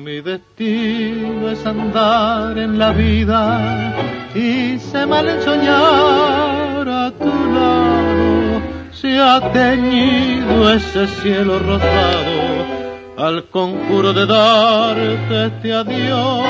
Mi 0.06 0.21
destino 0.21 1.50
es 1.50 1.65
andar 1.65 2.58
en 2.58 2.78
la 2.78 2.91
vida 2.91 3.95
y 4.36 4.78
se 4.78 5.06
mal 5.06 5.28
soñar 5.41 6.88
a 6.88 7.12
tu 7.12 7.34
lado 7.56 8.62
se 8.91 9.17
ha 9.19 9.39
teñido 9.52 10.74
ese 10.74 11.08
cielo 11.08 11.58
rosado 11.58 12.81
al 13.17 13.50
conjuro 13.50 14.13
de 14.13 14.26
darte 14.26 15.45
este 15.45 15.74
adiós. 15.74 16.45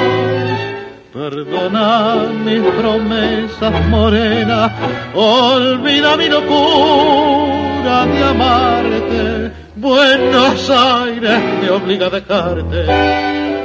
Perdona 1.13 2.27
mis 2.45 2.61
promesas 2.61 3.87
morenas, 3.89 4.71
olvida 5.13 6.15
mi 6.15 6.29
locura 6.29 8.05
de 8.05 8.23
amarte. 8.23 9.51
Buenos 9.75 10.69
Aires 10.69 11.41
me 11.61 11.69
obliga 11.69 12.07
a 12.07 12.09
dejarte 12.09 12.85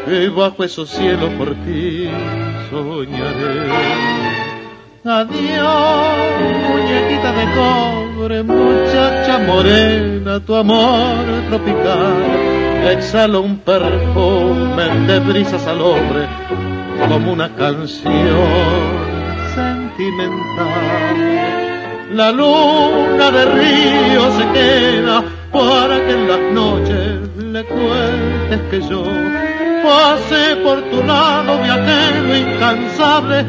y 0.06 0.28
bajo 0.28 0.64
esos 0.64 0.88
cielos 0.88 1.30
por 1.38 1.54
ti 1.54 2.08
soñaré. 2.70 3.70
Adiós, 5.04 6.16
muñequita 6.68 7.32
de 7.32 7.46
cobre, 7.54 8.42
muchacha 8.42 9.38
morena, 9.38 10.40
tu 10.40 10.54
amor 10.56 11.24
tropical 11.48 12.55
exhala 12.84 13.38
un 13.38 13.58
perfume 13.58 14.84
de 15.06 15.18
brisas 15.20 15.66
al 15.66 15.80
hombre 15.80 16.26
como 17.08 17.32
una 17.32 17.48
canción 17.54 18.12
sentimental. 19.54 21.16
La 22.12 22.30
luna 22.32 23.30
de 23.30 23.44
río 23.46 24.30
se 24.32 24.46
queda 24.52 25.24
para 25.52 25.96
que 26.06 26.12
en 26.12 26.28
las 26.28 26.40
noches 26.52 27.36
le 27.36 27.64
cuentes 27.64 28.60
que 28.70 28.80
yo 28.82 29.02
pasé 29.82 30.56
por 30.62 30.82
tu 30.90 31.02
lado, 31.02 31.58
viajero 31.62 32.36
incansable, 32.36 33.44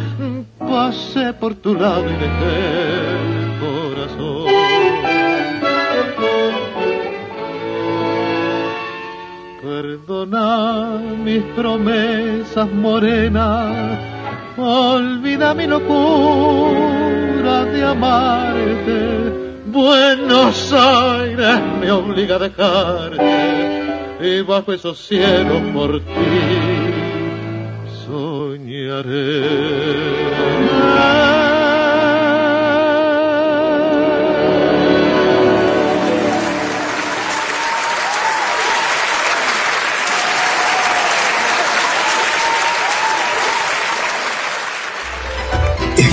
pasé 0.60 1.34
por 1.34 1.56
tu 1.56 1.74
lado 1.76 2.06
y 2.06 2.14
dejé 2.14 3.17
Perdona 9.68 10.98
mis 11.26 11.44
promesas 11.54 12.72
morenas, 12.72 14.00
olvida 14.56 15.54
mi 15.54 15.68
locura 15.68 17.66
de 17.74 17.84
amarte. 17.84 19.00
Buenos 19.66 20.72
Aires 20.72 21.60
me 21.82 21.92
obliga 21.92 22.36
a 22.38 22.40
dejarte 22.48 24.18
y 24.22 24.42
bajo 24.42 24.72
esos 24.72 25.06
cielos 25.06 25.62
por 25.74 26.00
ti 26.00 26.38
soñaré. 28.06 29.48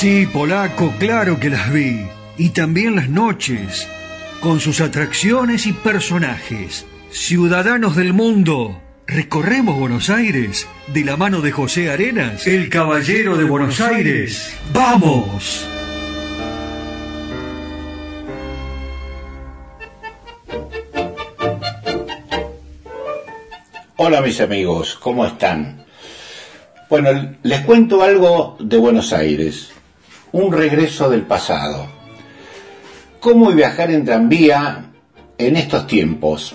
Sí, 0.00 0.28
polaco, 0.32 0.94
claro 1.00 1.40
que 1.40 1.50
las 1.50 1.72
vi. 1.72 2.06
Y 2.36 2.50
también 2.50 2.94
las 2.94 3.08
noches, 3.08 3.88
con 4.40 4.60
sus 4.60 4.80
atracciones 4.80 5.66
y 5.66 5.72
personajes. 5.72 6.86
Ciudadanos 7.10 7.96
del 7.96 8.12
mundo, 8.12 8.80
recorremos 9.08 9.76
Buenos 9.76 10.08
Aires 10.08 10.68
de 10.94 11.04
la 11.04 11.16
mano 11.16 11.40
de 11.40 11.50
José 11.50 11.90
Arenas, 11.90 12.46
el 12.46 12.68
caballero 12.68 13.36
de 13.36 13.42
Buenos 13.42 13.80
Aires. 13.80 14.56
¡Vamos! 14.72 15.66
Hola 23.96 24.20
mis 24.20 24.40
amigos, 24.40 24.96
¿cómo 25.02 25.26
están? 25.26 25.84
Bueno, 26.88 27.36
les 27.42 27.60
cuento 27.62 28.04
algo 28.04 28.56
de 28.60 28.76
Buenos 28.76 29.12
Aires 29.12 29.72
un 30.32 30.52
regreso 30.52 31.08
del 31.10 31.22
pasado. 31.22 31.86
¿Cómo 33.20 33.50
viajar 33.52 33.90
en 33.90 34.04
tranvía 34.04 34.84
en 35.36 35.56
estos 35.56 35.86
tiempos? 35.86 36.54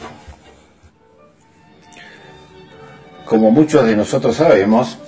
como 3.34 3.50
muchos 3.50 3.84
de 3.86 3.96
nosotros 3.96 4.36
sabemos, 4.36 5.00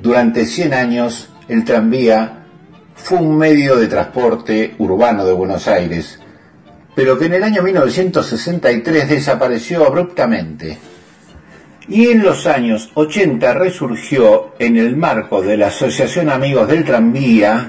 durante 0.00 0.46
100 0.46 0.72
años 0.72 1.28
el 1.46 1.62
tranvía 1.62 2.46
fue 2.94 3.18
un 3.18 3.36
medio 3.36 3.76
de 3.76 3.86
transporte 3.86 4.74
urbano 4.78 5.26
de 5.26 5.34
Buenos 5.34 5.68
Aires, 5.68 6.18
pero 6.94 7.18
que 7.18 7.26
en 7.26 7.34
el 7.34 7.44
año 7.44 7.62
1963 7.62 9.10
desapareció 9.10 9.86
abruptamente 9.86 10.78
y 11.88 12.06
en 12.08 12.22
los 12.22 12.46
años 12.46 12.90
80 12.94 13.52
resurgió 13.52 14.54
en 14.58 14.78
el 14.78 14.96
marco 14.96 15.42
de 15.42 15.58
la 15.58 15.66
Asociación 15.66 16.30
Amigos 16.30 16.66
del 16.66 16.84
Tranvía 16.84 17.68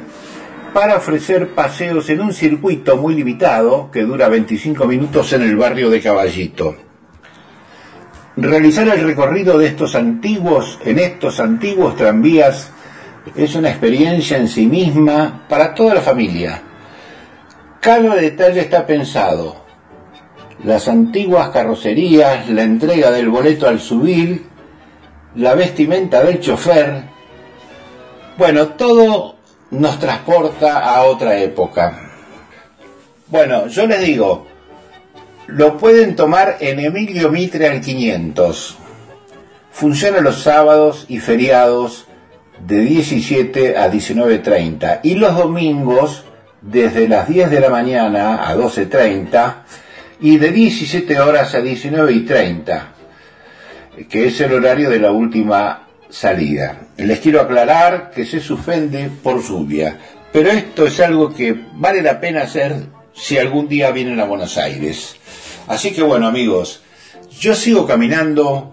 para 0.74 0.96
ofrecer 0.96 1.54
paseos 1.54 2.10
en 2.10 2.22
un 2.22 2.34
circuito 2.34 2.98
muy 2.98 3.16
limitado 3.16 3.92
que 3.92 4.04
dura 4.04 4.30
25 4.30 4.86
minutos 4.86 5.34
en 5.34 5.42
el 5.42 5.56
barrio 5.58 5.90
de 5.90 6.02
Caballito. 6.02 6.76
Realizar 8.38 8.88
el 8.88 9.04
recorrido 9.04 9.58
de 9.58 9.68
estos 9.68 9.96
antiguos, 9.96 10.80
en 10.86 11.00
estos 11.00 11.40
antiguos 11.40 11.98
tranvías, 11.98 12.72
es 13.36 13.56
una 13.56 13.70
experiencia 13.70 14.38
en 14.38 14.48
sí 14.48 14.66
misma 14.66 15.46
para 15.50 15.76
toda 15.76 15.96
la 15.96 16.02
familia. 16.02 16.62
Cada 17.82 18.16
detalle 18.16 18.62
está 18.62 18.86
pensado. 18.86 19.66
Las 20.64 20.88
antiguas 20.88 21.50
carrocerías, 21.50 22.50
la 22.50 22.64
entrega 22.64 23.12
del 23.12 23.30
boleto 23.30 23.68
al 23.68 23.80
subir, 23.80 24.46
la 25.36 25.54
vestimenta 25.56 26.24
del 26.24 26.40
chofer. 26.40 27.04
Bueno, 28.38 28.70
todo 28.70 29.41
nos 29.72 30.00
transporta 30.00 30.80
a 30.80 31.04
otra 31.04 31.38
época. 31.38 32.12
Bueno, 33.28 33.68
yo 33.68 33.88
les 33.88 34.02
digo, 34.02 34.46
lo 35.48 35.78
pueden 35.78 36.16
tomar 36.16 36.58
en 36.60 36.80
Emilio 36.80 37.32
Mitre 37.32 37.68
al 37.68 37.82
500. 37.82 38.78
Funciona 39.72 40.20
los 40.20 40.44
sábados 40.44 41.06
y 41.08 41.20
feriados 41.20 42.06
de 42.60 42.82
17 42.82 43.78
a 43.78 43.90
19.30 43.90 45.00
y 45.04 45.16
los 45.16 45.36
domingos 45.36 46.26
desde 46.62 47.08
las 47.08 47.28
10 47.28 47.50
de 47.50 47.60
la 47.60 47.70
mañana 47.70 48.48
a 48.48 48.56
12.30 48.56 49.56
y 50.20 50.38
de 50.38 50.52
17 50.52 51.20
horas 51.20 51.56
a 51.56 51.62
19.30, 51.62 52.82
que 54.08 54.28
es 54.28 54.40
el 54.42 54.54
horario 54.54 54.90
de 54.90 55.00
la 55.00 55.12
última 55.12 55.88
salida. 56.12 56.82
Les 56.97 57.19
quiero 57.19 57.41
aclarar 57.41 58.12
que 58.12 58.26
se 58.26 58.39
suspende 58.39 59.10
por 59.24 59.41
lluvia, 59.41 59.97
pero 60.32 60.50
esto 60.50 60.86
es 60.86 61.00
algo 61.00 61.34
que 61.34 61.56
vale 61.74 62.02
la 62.02 62.19
pena 62.19 62.43
hacer 62.43 62.76
si 63.13 63.38
algún 63.38 63.67
día 63.67 63.91
vienen 63.91 64.19
a 64.19 64.26
Buenos 64.26 64.58
Aires. 64.58 65.15
Así 65.67 65.91
que 65.91 66.04
bueno 66.04 66.28
amigos, 66.28 66.82
yo 67.39 67.56
sigo 67.56 67.88
caminando 67.88 68.71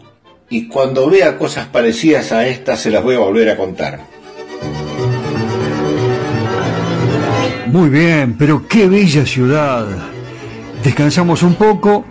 y 0.51 0.67
cuando 0.67 1.09
vea 1.09 1.39
cosas 1.39 1.69
parecidas 1.69 2.33
a 2.33 2.47
estas 2.47 2.81
se 2.81 2.91
las 2.91 3.03
voy 3.03 3.15
a 3.15 3.21
volver 3.21 3.49
a 3.51 3.57
contar. 3.57 4.01
Muy 7.67 7.91
bien, 7.91 8.37
pero 8.39 8.67
qué 8.67 8.89
bella 8.89 9.27
ciudad. 9.27 9.87
Descansamos 10.83 11.43
un 11.43 11.55
poco 11.55 12.05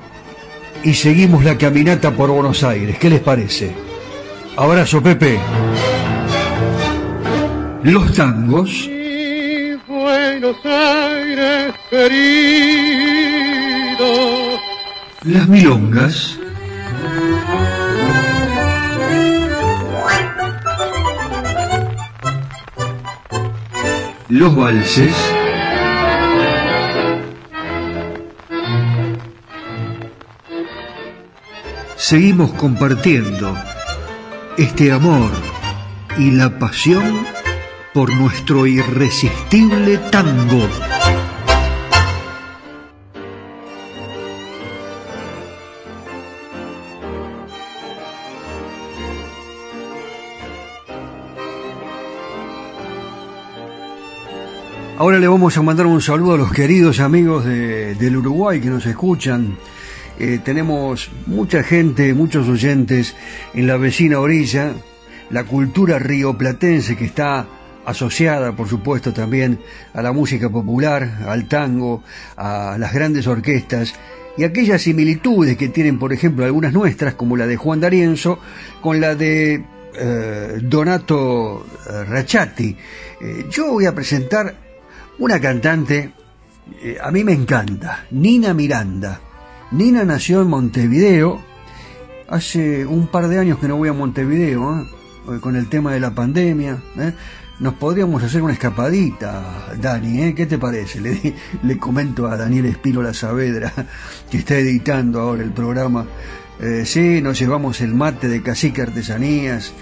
y 0.83 0.93
seguimos 0.93 1.43
la 1.43 1.57
caminata 1.57 2.11
por 2.11 2.29
Buenos 2.29 2.63
Aires. 2.63 2.97
¿Qué 2.99 3.09
les 3.09 3.21
parece? 3.21 3.86
Abrazo, 4.57 5.01
Pepe. 5.01 5.39
Los 7.83 8.13
tangos. 8.13 8.89
Buenos 9.87 10.57
Aires 10.65 11.73
querido 11.89 13.47
las 15.27 15.47
milongas, 15.49 16.39
los 24.29 24.55
valses, 24.55 25.13
seguimos 31.97 32.51
compartiendo 32.53 33.53
este 34.57 34.91
amor 34.91 35.29
y 36.17 36.31
la 36.31 36.57
pasión 36.57 37.25
por 37.93 38.11
nuestro 38.15 38.65
irresistible 38.65 39.99
tango. 40.11 40.67
Ahora 54.97 55.19
le 55.19 55.27
vamos 55.27 55.55
a 55.55 55.61
mandar 55.61 55.85
un 55.85 56.01
saludo 56.01 56.33
a 56.33 56.37
los 56.37 56.51
queridos 56.51 56.99
amigos 56.99 57.45
del 57.45 58.17
Uruguay 58.17 58.59
que 58.59 58.71
nos 58.71 58.87
escuchan. 58.87 59.55
Eh, 60.19 60.39
tenemos 60.43 61.11
mucha 61.27 61.61
gente, 61.61 62.13
muchos 62.15 62.47
oyentes 62.47 63.15
en 63.53 63.67
la 63.67 63.77
vecina 63.77 64.19
orilla, 64.19 64.73
la 65.29 65.43
cultura 65.43 65.99
rioplatense 65.99 66.95
que 66.95 67.05
está 67.05 67.47
asociada, 67.85 68.55
por 68.55 68.67
supuesto, 68.67 69.13
también 69.13 69.59
a 69.93 70.01
la 70.01 70.11
música 70.11 70.49
popular, 70.49 71.19
al 71.27 71.47
tango, 71.47 72.03
a 72.35 72.77
las 72.79 72.93
grandes 72.93 73.27
orquestas 73.27 73.93
y 74.37 74.43
aquellas 74.43 74.81
similitudes 74.81 75.55
que 75.55 75.69
tienen, 75.69 75.99
por 75.99 76.11
ejemplo, 76.11 76.45
algunas 76.45 76.73
nuestras, 76.73 77.13
como 77.13 77.37
la 77.37 77.45
de 77.45 77.57
Juan 77.57 77.79
D'Arienzo, 77.79 78.39
con 78.81 78.99
la 78.99 79.13
de 79.13 79.63
eh, 79.99 80.59
Donato 80.63 81.63
eh, 81.89 82.03
Rachati. 82.05 82.75
yo 83.51 83.71
voy 83.71 83.85
a 83.85 83.93
presentar 83.93 84.55
una 85.19 85.39
cantante, 85.39 86.11
a 87.01 87.11
mí 87.11 87.23
me 87.23 87.33
encanta, 87.33 88.05
Nina 88.09 88.55
Miranda. 88.55 89.21
Nina 89.71 90.05
nació 90.05 90.41
en 90.41 90.47
Montevideo, 90.47 91.41
hace 92.27 92.85
un 92.85 93.07
par 93.07 93.27
de 93.27 93.39
años 93.39 93.59
que 93.59 93.67
no 93.67 93.77
voy 93.77 93.89
a 93.89 93.93
Montevideo, 93.93 94.81
¿eh? 94.81 95.39
con 95.41 95.55
el 95.55 95.67
tema 95.67 95.93
de 95.93 95.99
la 95.99 96.11
pandemia. 96.11 96.77
¿eh? 96.97 97.13
Nos 97.59 97.73
podríamos 97.73 98.23
hacer 98.23 98.41
una 98.41 98.53
escapadita, 98.53 99.73
Dani, 99.81 100.21
¿eh? 100.23 100.35
¿qué 100.35 100.45
te 100.45 100.57
parece? 100.57 101.01
Le, 101.01 101.33
le 101.63 101.77
comento 101.77 102.27
a 102.27 102.37
Daniel 102.37 102.67
Espínola 102.67 103.13
Saavedra, 103.13 103.73
que 104.29 104.37
está 104.37 104.57
editando 104.57 105.19
ahora 105.19 105.43
el 105.43 105.51
programa. 105.51 106.05
sí, 106.85 107.21
nos 107.21 107.37
llevamos 107.39 107.81
el 107.81 107.93
mate 107.93 108.27
de 108.27 108.41
Cacique 108.41 108.81
Artesanías, 108.81 109.73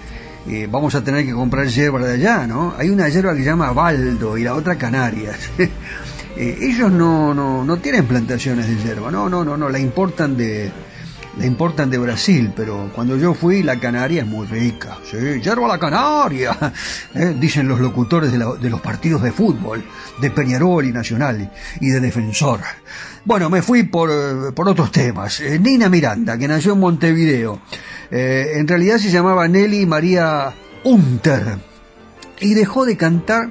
eh, 0.48 0.68
vamos 0.70 0.94
a 0.94 1.02
tener 1.02 1.26
que 1.26 1.32
comprar 1.32 1.66
hierba 1.66 1.98
de 2.06 2.14
allá, 2.14 2.46
¿no? 2.46 2.72
Hay 2.78 2.88
una 2.88 3.08
hierba 3.08 3.32
que 3.32 3.40
se 3.40 3.46
llama 3.46 3.72
Baldo 3.72 4.38
y 4.38 4.44
la 4.44 4.54
otra 4.54 4.76
Canarias. 4.76 5.50
Eh, 6.36 6.58
ellos 6.60 6.92
no, 6.92 7.32
no, 7.32 7.64
no 7.64 7.76
tienen 7.78 8.06
plantaciones 8.06 8.68
de 8.68 8.76
hierba, 8.76 9.10
no, 9.10 9.28
no, 9.28 9.44
no, 9.44 9.56
no, 9.56 9.68
la 9.68 9.78
importan 9.78 10.36
de, 10.36 10.70
la 11.38 11.46
importan 11.46 11.90
de 11.90 11.98
Brasil, 11.98 12.52
pero 12.56 12.90
cuando 12.94 13.16
yo 13.16 13.34
fui, 13.34 13.62
la 13.62 13.78
canaria 13.78 14.22
es 14.22 14.26
muy 14.26 14.46
rica. 14.46 14.98
Sí, 15.04 15.16
hierba 15.40 15.68
la 15.68 15.78
canaria, 15.78 16.56
¿eh? 17.14 17.34
dicen 17.38 17.68
los 17.68 17.80
locutores 17.80 18.32
de, 18.32 18.38
los 18.38 18.80
partidos 18.80 19.22
de 19.22 19.32
fútbol, 19.32 19.84
de 20.20 20.30
Peñarol 20.30 20.86
y 20.86 20.92
Nacional 20.92 21.50
y 21.80 21.88
de 21.88 22.00
Defensor. 22.00 22.60
Bueno, 23.24 23.50
me 23.50 23.60
fui 23.60 23.82
por, 23.82 24.54
por 24.54 24.68
otros 24.68 24.90
temas. 24.90 25.42
Nina 25.60 25.88
Miranda, 25.88 26.38
que 26.38 26.48
nació 26.48 26.72
en 26.72 26.80
Montevideo. 26.80 27.60
Eh, 28.10 28.52
en 28.54 28.68
realidad 28.68 28.98
se 28.98 29.10
llamaba 29.10 29.48
Nelly 29.48 29.84
María 29.84 30.54
Unter 30.84 31.58
y 32.40 32.54
dejó 32.54 32.84
de 32.84 32.96
cantar 32.96 33.50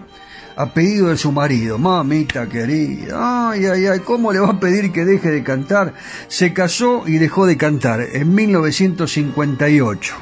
a 0.56 0.74
pedido 0.74 1.10
de 1.10 1.18
su 1.18 1.32
marido. 1.32 1.78
Mamita 1.78 2.48
querida, 2.48 3.52
ay, 3.52 3.66
ay, 3.66 3.86
ay, 3.88 4.00
¿cómo 4.00 4.32
le 4.32 4.40
va 4.40 4.50
a 4.50 4.60
pedir 4.60 4.92
que 4.92 5.06
deje 5.06 5.30
de 5.30 5.44
cantar? 5.44 5.94
Se 6.28 6.54
casó 6.54 7.04
y 7.08 7.18
dejó 7.18 7.46
de 7.46 7.58
cantar 7.58 8.02
en 8.02 8.34
1958. 8.34 10.16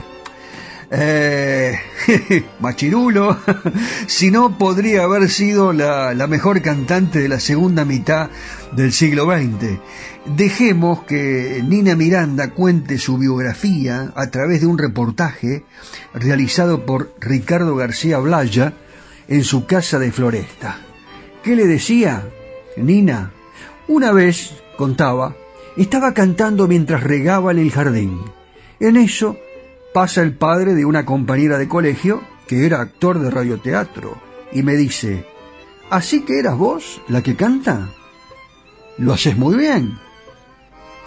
Eh, 0.96 1.76
machirulo, 2.60 3.36
si 4.08 4.30
no 4.30 4.60
podría 4.60 5.04
haber 5.04 5.28
sido 5.30 5.74
la, 5.74 6.14
la 6.14 6.28
mejor 6.28 6.62
cantante 6.62 7.20
de 7.20 7.30
la 7.30 7.40
segunda 7.40 7.84
mitad 7.84 8.30
del 8.74 8.92
siglo 8.92 9.26
XX. 9.26 9.80
Dejemos 10.38 11.04
que 11.04 11.64
Nina 11.68 11.96
Miranda 11.96 12.52
cuente 12.52 13.00
su 13.00 13.18
biografía 13.18 14.14
a 14.16 14.28
través 14.28 14.62
de 14.62 14.68
un 14.68 14.78
reportaje 14.78 15.66
realizado 16.14 16.86
por 16.86 17.14
Ricardo 17.20 17.76
García 17.76 18.20
Blaya 18.20 18.74
en 19.28 19.44
su 19.44 19.66
casa 19.66 20.00
de 20.00 20.12
Floresta. 20.12 20.78
¿Qué 21.44 21.56
le 21.56 21.68
decía? 21.68 22.24
Nina, 22.78 23.32
una 23.88 24.12
vez, 24.12 24.62
contaba, 24.78 25.36
estaba 25.78 26.14
cantando 26.14 26.68
mientras 26.68 27.04
regaba 27.04 27.52
en 27.52 27.60
el 27.60 27.72
jardín. 27.72 28.20
En 28.80 28.98
eso 28.98 29.38
pasa 29.94 30.22
el 30.22 30.36
padre 30.36 30.74
de 30.74 30.86
una 30.86 31.06
compañera 31.06 31.58
de 31.58 31.68
colegio 31.68 32.22
que 32.48 32.66
era 32.66 32.82
actor 32.82 33.20
de 33.20 33.30
radioteatro 33.30 34.18
y 34.52 34.64
me 34.64 34.76
dice, 34.76 35.26
¿así 35.90 36.22
que 36.22 36.40
eras 36.40 36.58
vos 36.58 37.02
la 37.08 37.22
que 37.22 37.36
canta? 37.36 37.90
Lo 38.98 39.14
haces 39.14 39.38
muy 39.38 39.56
bien 39.56 39.98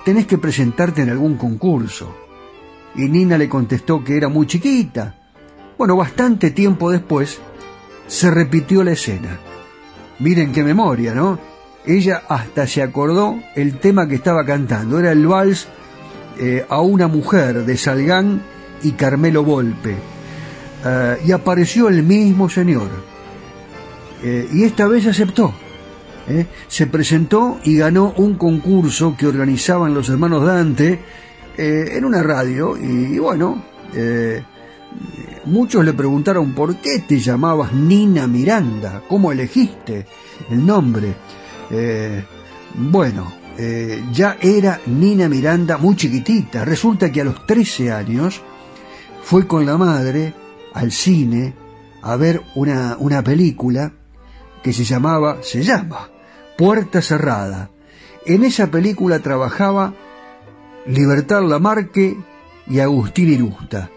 tenés 0.06 0.28
que 0.28 0.38
presentarte 0.38 1.02
en 1.02 1.10
algún 1.10 1.36
concurso. 1.36 2.14
y 2.94 3.08
Nina 3.08 3.36
le 3.36 3.48
contestó 3.48 4.04
que 4.04 4.16
era 4.16 4.28
muy 4.28 4.46
chiquita. 4.46 5.18
Bueno, 5.76 5.96
bastante 5.96 6.52
tiempo 6.52 6.92
después 6.92 7.40
se 8.06 8.30
repitió 8.30 8.84
la 8.84 8.92
escena. 8.92 9.38
Miren 10.18 10.52
qué 10.52 10.62
memoria, 10.62 11.14
¿no? 11.14 11.38
Ella 11.84 12.22
hasta 12.28 12.66
se 12.66 12.82
acordó 12.82 13.38
el 13.54 13.78
tema 13.78 14.08
que 14.08 14.16
estaba 14.16 14.44
cantando. 14.44 14.98
Era 14.98 15.12
el 15.12 15.26
vals 15.26 15.68
eh, 16.38 16.66
a 16.68 16.80
una 16.80 17.06
mujer 17.06 17.64
de 17.64 17.76
Salgán 17.76 18.42
y 18.82 18.92
Carmelo 18.92 19.44
Volpe. 19.44 19.94
Eh, 20.84 21.18
y 21.26 21.32
apareció 21.32 21.88
el 21.88 22.02
mismo 22.02 22.48
señor. 22.48 22.88
Eh, 24.22 24.48
y 24.52 24.64
esta 24.64 24.86
vez 24.86 25.06
aceptó. 25.06 25.54
Se 26.66 26.88
presentó 26.88 27.60
y 27.62 27.78
ganó 27.78 28.12
un 28.16 28.34
concurso 28.34 29.16
que 29.16 29.28
organizaban 29.28 29.94
los 29.94 30.08
hermanos 30.08 30.44
Dante 30.44 30.98
en 31.56 32.04
una 32.04 32.20
radio. 32.20 32.76
Y, 32.76 33.16
bueno, 33.20 33.62
muchos 35.46 35.84
le 35.84 35.92
preguntaron 35.92 36.52
por 36.52 36.76
qué 36.76 37.00
te 37.00 37.18
llamabas 37.18 37.72
Nina 37.72 38.26
Miranda, 38.26 39.02
cómo 39.08 39.32
elegiste 39.32 40.06
el 40.50 40.64
nombre. 40.64 41.14
bueno, 42.74 43.32
eh, 43.58 44.04
ya 44.12 44.36
era 44.40 44.80
Nina 44.86 45.28
Miranda 45.28 45.78
muy 45.78 45.96
chiquitita. 45.96 46.64
Resulta 46.64 47.10
que 47.10 47.22
a 47.22 47.24
los 47.24 47.46
13 47.46 47.90
años 47.90 48.42
fue 49.22 49.46
con 49.46 49.64
la 49.64 49.78
madre 49.78 50.34
al 50.74 50.92
cine 50.92 51.54
a 52.02 52.16
ver 52.16 52.42
una, 52.54 52.96
una 52.98 53.24
película 53.24 53.92
que 54.62 54.72
se 54.72 54.84
llamaba, 54.84 55.38
se 55.42 55.62
llama, 55.62 56.10
Puerta 56.58 57.00
Cerrada. 57.00 57.70
En 58.26 58.44
esa 58.44 58.70
película 58.70 59.20
trabajaba 59.20 59.94
Libertad 60.86 61.42
Lamarque 61.42 62.16
y 62.68 62.80
Agustín 62.80 63.32
Irusta. 63.32 63.90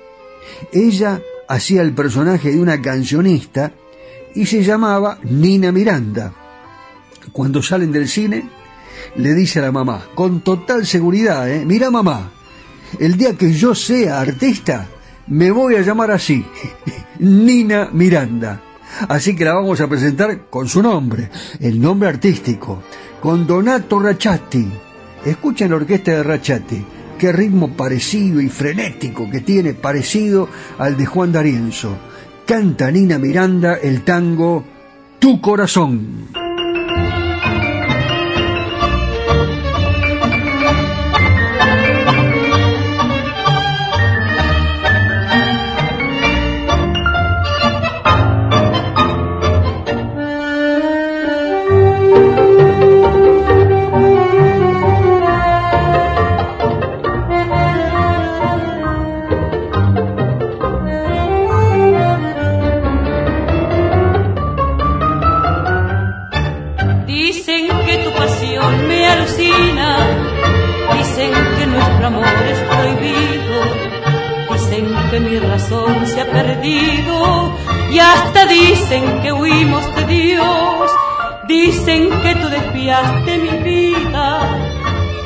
Ella 0.72 1.22
hacía 1.50 1.82
el 1.82 1.94
personaje 1.94 2.52
de 2.52 2.62
una 2.62 2.80
cancionista 2.80 3.74
y 4.36 4.46
se 4.46 4.64
llamaba 4.64 5.18
Nina 5.24 5.72
Miranda. 5.72 6.32
Cuando 7.34 7.62
salen 7.64 7.92
del 7.92 8.08
cine, 8.08 8.48
le 9.16 9.34
dice 9.34 9.60
a 9.60 9.64
la 9.64 9.72
mamá, 9.72 10.06
con 10.14 10.42
total 10.42 10.86
seguridad, 10.86 11.50
¿eh? 11.50 11.66
mira 11.66 11.90
mamá, 11.90 12.32
el 13.00 13.18
día 13.18 13.36
que 13.36 13.52
yo 13.52 13.74
sea 13.74 14.22
artista, 14.22 14.88
me 15.28 15.50
voy 15.50 15.76
a 15.76 15.82
llamar 15.82 16.12
así, 16.12 16.46
Nina 17.20 17.90
Miranda. 17.92 18.62
Así 19.08 19.36
que 19.36 19.46
la 19.46 19.56
vamos 19.56 19.82
a 19.82 19.88
presentar 19.88 20.50
con 20.50 20.68
su 20.68 20.84
nombre, 20.84 21.32
el 21.60 21.82
nombre 21.82 22.10
artístico, 22.10 22.84
con 23.22 23.48
Donato 23.48 24.00
Rachati. 24.00 24.68
Escuchen 25.26 25.72
la 25.72 25.78
orquesta 25.78 26.12
de 26.12 26.24
Rachati, 26.24 26.86
qué 27.20 27.32
ritmo 27.32 27.76
parecido 27.76 28.42
y 28.42 28.50
frenético 28.50 29.30
que 29.30 29.42
tiene, 29.42 29.76
parecido 29.76 30.50
al 30.80 30.98
de 30.98 31.06
Juan 31.06 31.32
D'Arienzo. 31.32 31.96
Canta 32.48 32.90
Nina 32.90 33.20
Miranda 33.20 33.76
el 33.76 34.04
tango 34.04 34.64
Tu 35.20 35.40
Corazón. 35.40 36.49
Dicen 78.90 79.22
que 79.22 79.32
huimos 79.32 79.96
de 79.96 80.06
Dios, 80.08 80.92
dicen 81.48 82.10
que 82.24 82.34
tú 82.34 82.50
desviaste 82.50 83.38
mi 83.38 83.50
vida 83.64 84.40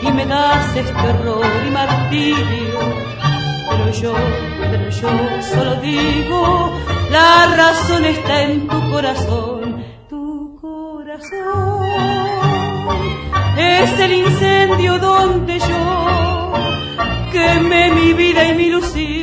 y 0.02 0.12
me 0.12 0.26
das 0.26 0.76
este 0.76 1.08
error 1.08 1.45
y 1.65 1.69
martirio. 1.71 2.80
Pero 3.69 3.89
yo, 3.91 4.13
pero 4.69 4.89
yo 4.89 5.10
solo 5.43 5.76
digo, 5.76 6.78
la 7.10 7.56
razón 7.56 8.04
está 8.04 8.43
en 8.43 8.67
tu 8.67 8.91
corazón, 8.91 9.86
tu 10.10 10.58
corazón. 10.60 11.88
Es 13.58 13.97
el 13.97 14.13
incendio 14.13 14.99
donde 14.99 15.58
yo 15.58 16.54
quemé 17.32 17.91
mi 17.91 18.12
vida 18.12 18.43
y 18.43 18.56
mi 18.56 18.63
ilusión 18.63 19.23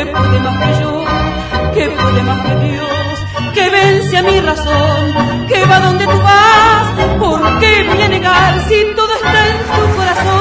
que 0.00 0.06
puede 0.06 0.40
más 0.40 0.56
que 0.58 0.80
yo, 0.80 1.04
que 1.74 1.88
puede 1.90 2.22
más 2.22 2.40
que 2.46 2.56
Dios, 2.56 3.52
que 3.52 3.68
vence 3.68 4.16
a 4.16 4.22
mi 4.22 4.40
razón, 4.40 5.46
que 5.46 5.64
va 5.66 5.80
donde 5.80 6.06
tú 6.06 6.18
vas, 6.22 7.18
¿por 7.18 7.58
qué 7.58 7.84
voy 7.86 8.02
a 8.02 8.08
negar 8.08 8.64
si 8.66 8.94
todo 8.96 9.14
está 9.14 9.46
en 9.46 9.58
tu 9.58 9.96
corazón? 9.96 10.40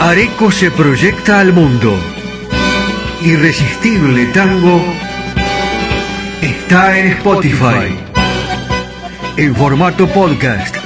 Areco 0.00 0.50
se 0.50 0.70
proyecta 0.70 1.40
al 1.40 1.54
mundo. 1.54 1.96
Irresistible 3.22 4.26
Tango 4.26 4.84
está 6.42 6.98
en 6.98 7.06
Spotify. 7.12 8.13
En 9.36 9.54
formato 9.56 10.06
podcast. 10.06 10.76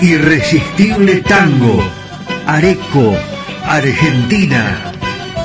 Irresistible 0.00 1.16
Tango. 1.22 1.82
Areco, 2.46 3.16
Argentina. 3.64 4.92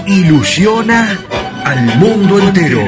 Ilusiona 0.05 1.17
al 1.63 1.97
mundo 1.97 2.39
entero. 2.39 2.83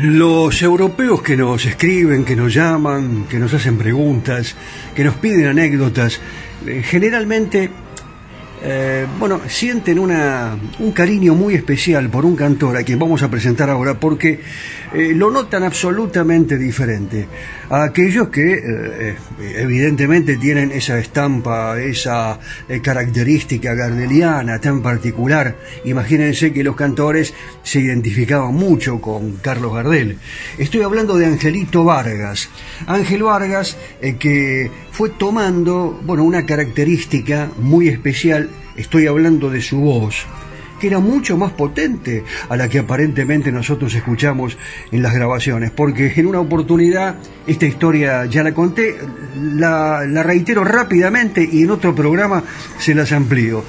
Los 0.00 0.62
europeos 0.62 1.22
que 1.22 1.36
nos 1.36 1.66
escriben, 1.66 2.24
que 2.24 2.36
nos 2.36 2.54
llaman, 2.54 3.26
que 3.28 3.36
nos 3.36 3.52
hacen 3.52 3.76
preguntas, 3.76 4.54
que 4.94 5.02
nos 5.02 5.16
piden 5.16 5.46
anécdotas, 5.46 6.20
eh, 6.64 6.84
generalmente 6.84 7.68
eh, 8.60 9.06
bueno, 9.18 9.40
sienten 9.48 9.98
una, 9.98 10.56
un 10.80 10.92
cariño 10.92 11.34
muy 11.34 11.54
especial 11.54 12.10
por 12.10 12.24
un 12.24 12.34
cantor 12.34 12.76
a 12.76 12.82
quien 12.82 12.98
vamos 12.98 13.22
a 13.22 13.30
presentar 13.30 13.70
ahora 13.70 14.00
porque 14.00 14.40
eh, 14.92 15.12
lo 15.14 15.30
notan 15.30 15.62
absolutamente 15.62 16.58
diferente 16.58 17.28
a 17.70 17.84
aquellos 17.84 18.30
que 18.30 18.54
eh, 18.54 19.16
evidentemente 19.56 20.36
tienen 20.38 20.72
esa 20.72 20.98
estampa, 20.98 21.78
esa 21.80 22.40
característica 22.82 23.74
gardeliana 23.74 24.58
tan 24.60 24.82
particular. 24.82 25.56
Imagínense 25.84 26.52
que 26.52 26.64
los 26.64 26.74
cantores 26.74 27.34
se 27.62 27.80
identificaban 27.80 28.54
mucho 28.54 29.00
con 29.00 29.36
Carlos 29.36 29.74
Gardel. 29.74 30.18
Estoy 30.56 30.82
hablando 30.82 31.16
de 31.16 31.26
Angelito 31.26 31.84
Vargas. 31.84 32.48
Ángel 32.86 33.22
Vargas 33.22 33.76
que 34.18 34.70
fue 34.90 35.10
tomando, 35.10 36.00
bueno, 36.04 36.24
una 36.24 36.44
característica 36.44 37.50
muy 37.58 37.88
especial 37.88 38.47
Estoy 38.78 39.08
hablando 39.08 39.50
de 39.50 39.60
su 39.60 39.80
voz, 39.80 40.24
que 40.78 40.86
era 40.86 41.00
mucho 41.00 41.36
más 41.36 41.50
potente 41.50 42.22
a 42.48 42.56
la 42.56 42.68
que 42.68 42.78
aparentemente 42.78 43.50
nosotros 43.50 43.92
escuchamos 43.92 44.56
en 44.92 45.02
las 45.02 45.12
grabaciones, 45.12 45.72
porque 45.72 46.12
en 46.14 46.26
una 46.26 46.38
oportunidad, 46.38 47.16
esta 47.44 47.66
historia 47.66 48.26
ya 48.26 48.44
la 48.44 48.54
conté, 48.54 48.94
la, 49.34 50.06
reitero 50.22 50.62
rápidamente 50.62 51.46
y 51.50 51.64
en 51.64 51.72
otro 51.72 51.92
programa 51.92 52.44
se 52.78 52.94
las 52.94 53.10
amplío. 53.10 53.64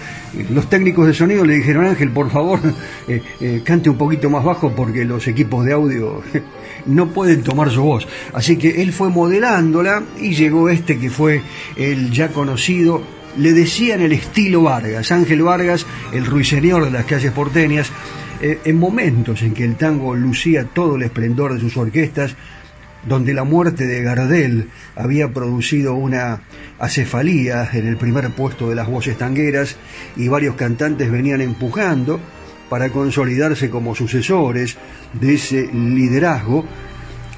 Los 0.52 0.70
técnicos 0.70 1.08
de 1.08 1.16
sonido 1.16 1.44
le 1.44 1.56
dijeron, 1.56 1.86
Ángel, 1.88 2.12
por 2.12 2.30
favor, 2.30 2.60
eh, 3.08 3.24
eh, 3.42 3.62
cante 3.66 3.90
un 3.90 3.98
poquito 3.98 4.30
más 4.30 4.44
bajo 4.44 4.76
porque 4.76 5.06
los 5.06 5.28
equipos 5.28 5.66
de 5.66 5.74
audio 5.74 6.22
no 6.86 7.08
pueden 7.08 7.42
tomar 7.42 7.72
su 7.72 7.82
voz. 7.82 8.08
Así 8.32 8.58
que 8.58 8.84
él 8.84 8.94
fue 8.94 9.10
modelándola 9.10 10.04
y 10.20 10.36
llegó 10.36 10.70
este 10.70 11.00
que 11.00 11.10
fue 11.10 11.42
el 11.76 12.12
ya 12.12 12.28
conocido 12.28 13.02
le 13.40 13.54
decían 13.54 14.02
el 14.02 14.12
estilo 14.12 14.64
Vargas, 14.64 15.12
Ángel 15.12 15.42
Vargas, 15.44 15.86
el 16.14 16.26
ruiseñor 16.26 16.86
de 16.86 16.92
las 16.92 17.06
calles 17.06 17.32
porteñas, 17.32 17.90
eh, 18.42 18.60
en 18.66 18.78
momentos 18.78 19.42
en 19.42 19.54
que 19.54 19.64
el 19.64 19.76
tango 19.76 20.14
lucía 20.14 20.66
todo 20.66 20.98
el 20.98 21.04
esplendor 21.04 21.54
de 21.54 21.62
sus 21.62 21.78
orquestas, 21.78 22.36
donde 23.08 23.34
la 23.34 23.46
muerte 23.46 23.88
de 23.88 24.04
Gardel 24.04 24.70
había 24.96 25.30
producido 25.30 25.96
una 25.96 26.42
acefalía 26.80 27.70
en 27.72 27.88
el 27.88 27.96
primer 27.96 28.30
puesto 28.32 28.70
de 28.70 28.76
las 28.76 28.90
voces 28.90 29.18
tangueras 29.18 29.78
y 30.18 30.28
varios 30.28 30.56
cantantes 30.56 31.10
venían 31.10 31.40
empujando 31.40 32.20
para 32.70 32.90
consolidarse 32.90 33.70
como 33.70 33.96
sucesores 33.96 34.78
de 35.14 35.36
ese 35.36 35.70
liderazgo, 35.74 36.66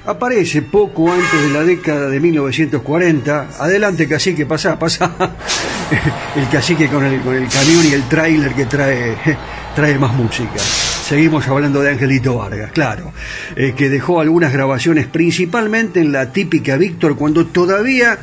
aparece 0.06 0.62
poco 0.62 1.12
antes 1.12 1.42
de 1.42 1.50
la 1.50 1.64
década 1.64 2.10
de 2.10 2.20
1940. 2.20 3.50
Adelante, 3.60 4.08
cacique, 4.08 4.46
pasa, 4.46 4.78
pasa. 4.78 5.12
el 6.36 6.50
cacique 6.50 6.88
con 6.88 7.06
el, 7.06 7.22
con 7.22 7.36
el 7.36 7.48
camión 7.48 7.86
y 7.86 7.94
el 7.94 8.08
tráiler 8.08 8.54
que 8.54 8.66
trae, 8.66 9.18
trae 9.76 9.98
más 9.98 10.14
música. 10.14 10.60
Seguimos 10.60 11.48
hablando 11.48 11.82
de 11.82 11.92
Angelito 11.92 12.38
Vargas, 12.38 12.72
claro, 12.72 13.12
eh, 13.56 13.74
que 13.76 13.90
dejó 13.90 14.22
algunas 14.22 14.54
grabaciones 14.54 15.08
principalmente 15.08 16.00
en 16.00 16.14
la 16.14 16.32
típica 16.32 16.78
Víctor 16.78 17.18
cuando 17.18 17.48
todavía 17.48 18.18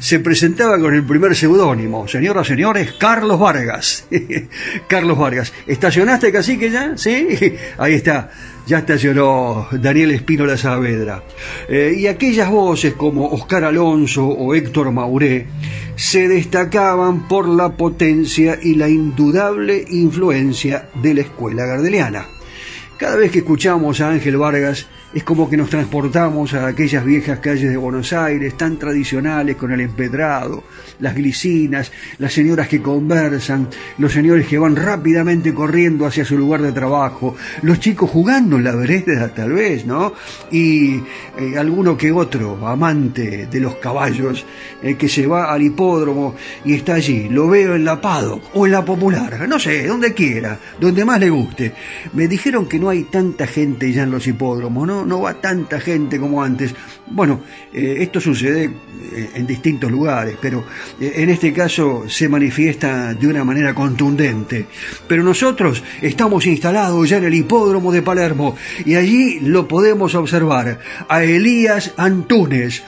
se 0.00 0.18
presentaba 0.18 0.78
con 0.80 0.94
el 0.94 1.04
primer 1.04 1.36
seudónimo. 1.36 2.08
Señoras, 2.08 2.48
señores, 2.48 2.94
Carlos 2.98 3.38
Vargas. 3.38 4.06
Carlos 4.88 5.16
Vargas. 5.16 5.52
¿Estacionaste 5.66 6.32
cacique 6.32 6.70
ya? 6.70 6.96
¿Sí? 6.96 7.28
Ahí 7.78 7.94
está 7.94 8.30
ya 8.70 8.78
estacionó 8.78 9.66
Daniel 9.72 10.12
Espínola 10.12 10.56
Saavedra. 10.56 11.24
Eh, 11.68 11.94
y 11.98 12.06
aquellas 12.06 12.48
voces 12.50 12.94
como 12.94 13.26
Oscar 13.26 13.64
Alonso 13.64 14.26
o 14.26 14.54
Héctor 14.54 14.92
Mauré 14.92 15.48
se 15.96 16.28
destacaban 16.28 17.26
por 17.26 17.48
la 17.48 17.70
potencia 17.70 18.58
y 18.62 18.76
la 18.76 18.88
indudable 18.88 19.84
influencia 19.88 20.88
de 21.02 21.14
la 21.14 21.22
escuela 21.22 21.66
gardeliana. 21.66 22.26
Cada 22.96 23.16
vez 23.16 23.32
que 23.32 23.38
escuchamos 23.38 24.00
a 24.00 24.10
Ángel 24.10 24.36
Vargas, 24.36 24.86
es 25.12 25.24
como 25.24 25.50
que 25.50 25.56
nos 25.56 25.70
transportamos 25.70 26.54
a 26.54 26.68
aquellas 26.68 27.04
viejas 27.04 27.40
calles 27.40 27.70
de 27.70 27.76
Buenos 27.76 28.12
Aires 28.12 28.56
tan 28.56 28.78
tradicionales 28.78 29.56
con 29.56 29.72
el 29.72 29.80
empedrado, 29.80 30.62
las 31.00 31.16
glicinas, 31.16 31.90
las 32.18 32.32
señoras 32.32 32.68
que 32.68 32.80
conversan, 32.80 33.68
los 33.98 34.12
señores 34.12 34.46
que 34.46 34.58
van 34.58 34.76
rápidamente 34.76 35.52
corriendo 35.52 36.06
hacia 36.06 36.24
su 36.24 36.38
lugar 36.38 36.62
de 36.62 36.70
trabajo, 36.70 37.34
los 37.62 37.80
chicos 37.80 38.08
jugando 38.08 38.56
en 38.56 38.64
la 38.64 38.76
vereda 38.76 39.34
tal 39.34 39.52
vez, 39.52 39.84
¿no? 39.84 40.12
Y 40.52 40.94
eh, 41.38 41.58
alguno 41.58 41.96
que 41.96 42.12
otro 42.12 42.66
amante 42.68 43.48
de 43.48 43.60
los 43.60 43.76
caballos 43.76 44.44
eh, 44.80 44.94
que 44.94 45.08
se 45.08 45.26
va 45.26 45.52
al 45.52 45.62
hipódromo 45.62 46.36
y 46.64 46.74
está 46.74 46.94
allí, 46.94 47.28
lo 47.28 47.48
veo 47.48 47.74
en 47.74 47.84
la 47.84 48.00
Paddock 48.00 48.44
o 48.54 48.64
en 48.64 48.72
la 48.72 48.84
Popular, 48.84 49.48
no 49.48 49.58
sé, 49.58 49.88
donde 49.88 50.14
quiera, 50.14 50.56
donde 50.78 51.04
más 51.04 51.18
le 51.18 51.30
guste. 51.30 51.74
Me 52.12 52.28
dijeron 52.28 52.66
que 52.66 52.78
no 52.78 52.88
hay 52.88 53.04
tanta 53.04 53.48
gente 53.48 53.92
ya 53.92 54.04
en 54.04 54.12
los 54.12 54.26
hipódromos, 54.28 54.86
¿no? 54.86 54.99
No, 55.06 55.20
va 55.20 55.34
tanta 55.34 55.80
gente 55.80 56.18
como 56.18 56.42
antes. 56.42 56.74
Bueno, 57.06 57.40
eh, 57.72 57.96
esto 58.00 58.20
sucede 58.20 58.64
eh, 59.12 59.30
en 59.34 59.46
distintos 59.46 59.90
lugares, 59.90 60.36
pero 60.40 60.64
eh, 61.00 61.12
en 61.16 61.30
este 61.30 61.52
caso 61.52 62.04
se 62.08 62.28
manifiesta 62.28 63.14
de 63.14 63.26
una 63.26 63.44
manera 63.44 63.74
contundente. 63.74 64.66
Pero 65.08 65.22
nosotros 65.22 65.82
estamos 66.00 66.46
instalados 66.46 67.08
ya 67.08 67.18
en 67.18 67.24
el 67.24 67.34
hipódromo 67.34 67.92
de 67.92 68.02
Palermo 68.02 68.56
y 68.84 68.94
allí 68.94 69.40
lo 69.40 69.66
podemos 69.66 70.14
observar 70.14 70.78
a 71.08 71.24
Elías 71.24 71.92
Antunes. 71.96 72.82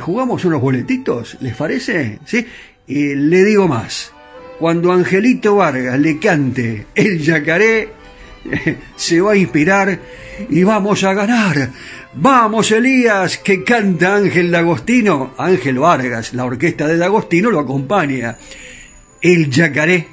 ¿Jugamos 0.00 0.44
unos 0.44 0.60
boletitos? 0.60 1.36
¿Les 1.40 1.56
parece? 1.56 2.20
¿Sí? 2.24 2.46
Le 2.86 3.44
digo 3.44 3.66
más. 3.66 4.12
Cuando 4.58 4.92
Angelito 4.92 5.56
Vargas 5.56 5.98
le 5.98 6.18
cante 6.20 6.86
el 6.94 7.18
yacaré, 7.18 8.03
se 8.96 9.20
va 9.20 9.32
a 9.32 9.36
inspirar 9.36 9.98
y 10.48 10.62
vamos 10.62 11.04
a 11.04 11.14
ganar. 11.14 11.70
Vamos, 12.14 12.70
Elías, 12.70 13.38
que 13.38 13.64
canta 13.64 14.16
Ángel 14.16 14.50
D'Agostino. 14.50 15.34
Ángel 15.38 15.78
Vargas, 15.78 16.34
la 16.34 16.44
orquesta 16.44 16.86
de 16.86 16.96
D'Agostino 16.96 17.50
lo 17.50 17.60
acompaña. 17.60 18.36
El 19.20 19.50
yacaré 19.50 20.06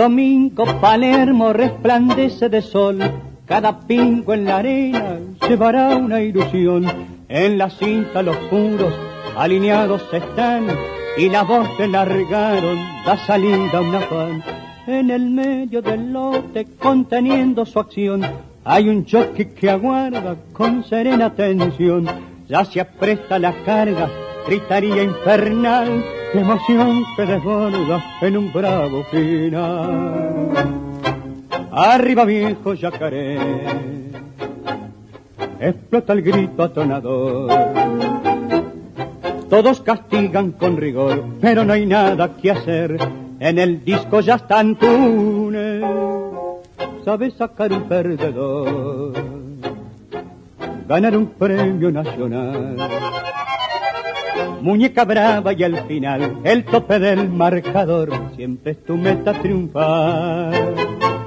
Domingo 0.00 0.64
Palermo 0.80 1.52
resplandece 1.52 2.48
de 2.48 2.62
sol, 2.62 3.00
cada 3.44 3.80
pingo 3.80 4.32
en 4.32 4.46
la 4.46 4.56
arena 4.56 5.18
llevará 5.46 5.94
una 5.94 6.22
ilusión. 6.22 6.86
En 7.28 7.58
la 7.58 7.68
cinta 7.68 8.22
los 8.22 8.34
puros 8.48 8.94
alineados 9.36 10.02
están 10.10 10.68
y 11.18 11.28
la 11.28 11.42
voz 11.42 11.68
que 11.76 11.86
largaron 11.86 12.78
da 13.04 13.18
salida 13.26 13.76
a 13.76 13.80
una 13.82 14.00
pan. 14.08 14.42
En 14.86 15.10
el 15.10 15.28
medio 15.28 15.82
del 15.82 16.10
lote 16.14 16.66
conteniendo 16.78 17.66
su 17.66 17.78
acción 17.78 18.22
hay 18.64 18.88
un 18.88 19.04
choque 19.04 19.52
que 19.52 19.68
aguarda 19.68 20.34
con 20.54 20.82
serena 20.82 21.26
atención. 21.26 22.06
Ya 22.48 22.64
se 22.64 22.80
apresta 22.80 23.38
la 23.38 23.52
carga, 23.64 24.08
gritaría 24.46 25.02
infernal 25.02 26.02
emoción 26.38 27.04
que 27.16 27.26
desborda 27.26 28.04
en 28.20 28.36
un 28.36 28.52
bravo 28.52 29.04
final. 29.04 30.50
Arriba 31.72 32.24
viejo 32.24 32.74
yacaré, 32.74 33.38
explota 35.60 36.12
el 36.12 36.22
grito 36.22 36.62
atonador. 36.62 37.50
Todos 39.48 39.80
castigan 39.80 40.52
con 40.52 40.76
rigor, 40.76 41.24
pero 41.40 41.64
no 41.64 41.72
hay 41.72 41.86
nada 41.86 42.36
que 42.36 42.52
hacer. 42.52 42.98
En 43.40 43.58
el 43.58 43.84
disco 43.84 44.20
ya 44.20 44.36
están 44.36 44.76
tunes, 44.76 45.82
sabe 47.04 47.30
sacar 47.32 47.72
un 47.72 47.88
perdedor, 47.88 49.12
ganar 50.86 51.16
un 51.16 51.26
premio 51.26 51.90
nacional. 51.90 52.76
Muñeca 54.60 55.04
brava 55.04 55.52
y 55.52 55.64
al 55.64 55.86
final 55.86 56.38
el 56.44 56.64
tope 56.64 56.98
del 56.98 57.28
marcador 57.28 58.10
siempre 58.36 58.72
es 58.72 58.84
tu 58.84 58.96
meta 58.96 59.32
triunfar. 59.32 61.19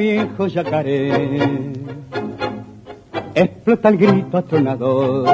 Viejo 0.00 0.46
yacaré, 0.46 1.72
explota 3.34 3.90
el 3.90 3.98
grito 3.98 4.38
atronador. 4.38 5.28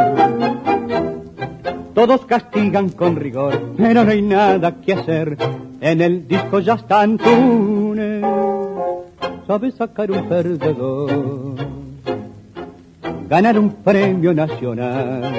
Todos 1.95 2.27
castigan 2.27 2.89
con 2.91 3.15
rigor, 3.15 3.75
pero 3.77 4.03
no 4.05 4.11
hay 4.11 4.23
nada 4.23 4.75
que 4.85 4.93
hacer. 4.93 5.39
En 5.81 6.01
el 6.01 6.27
disco 6.27 6.59
ya 6.59 6.75
están 6.75 7.17
tunes, 7.17 8.25
sabe 9.47 9.71
sacar 9.71 10.11
un 10.11 10.29
perdedor, 10.29 11.55
ganar 13.29 13.59
un 13.59 13.71
premio 13.71 14.35
nacional. 14.35 15.33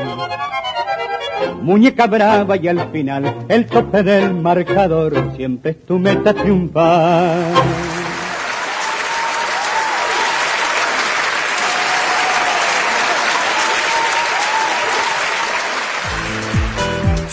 Muñeca 1.62 2.08
brava 2.08 2.56
y 2.56 2.68
al 2.70 2.80
final 2.92 3.24
el 3.50 3.66
tope 3.66 4.04
del 4.04 4.34
marcador 4.34 5.12
siempre 5.36 5.72
es 5.72 5.86
tu 5.86 6.00
meta 6.00 6.34
triunfar. 6.34 7.97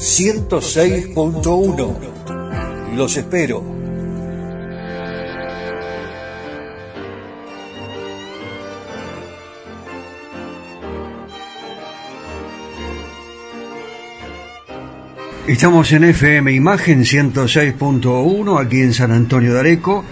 106.1. 0.00 2.96
Los 2.96 3.16
espero. 3.18 3.62
Estamos 15.46 15.92
en 15.92 16.04
FM 16.04 16.50
Imagen 16.50 17.00
106.1 17.00 18.58
aquí 18.58 18.80
en 18.80 18.94
San 18.94 19.12
Antonio 19.12 19.52
de 19.52 19.60
Areco, 19.60 20.02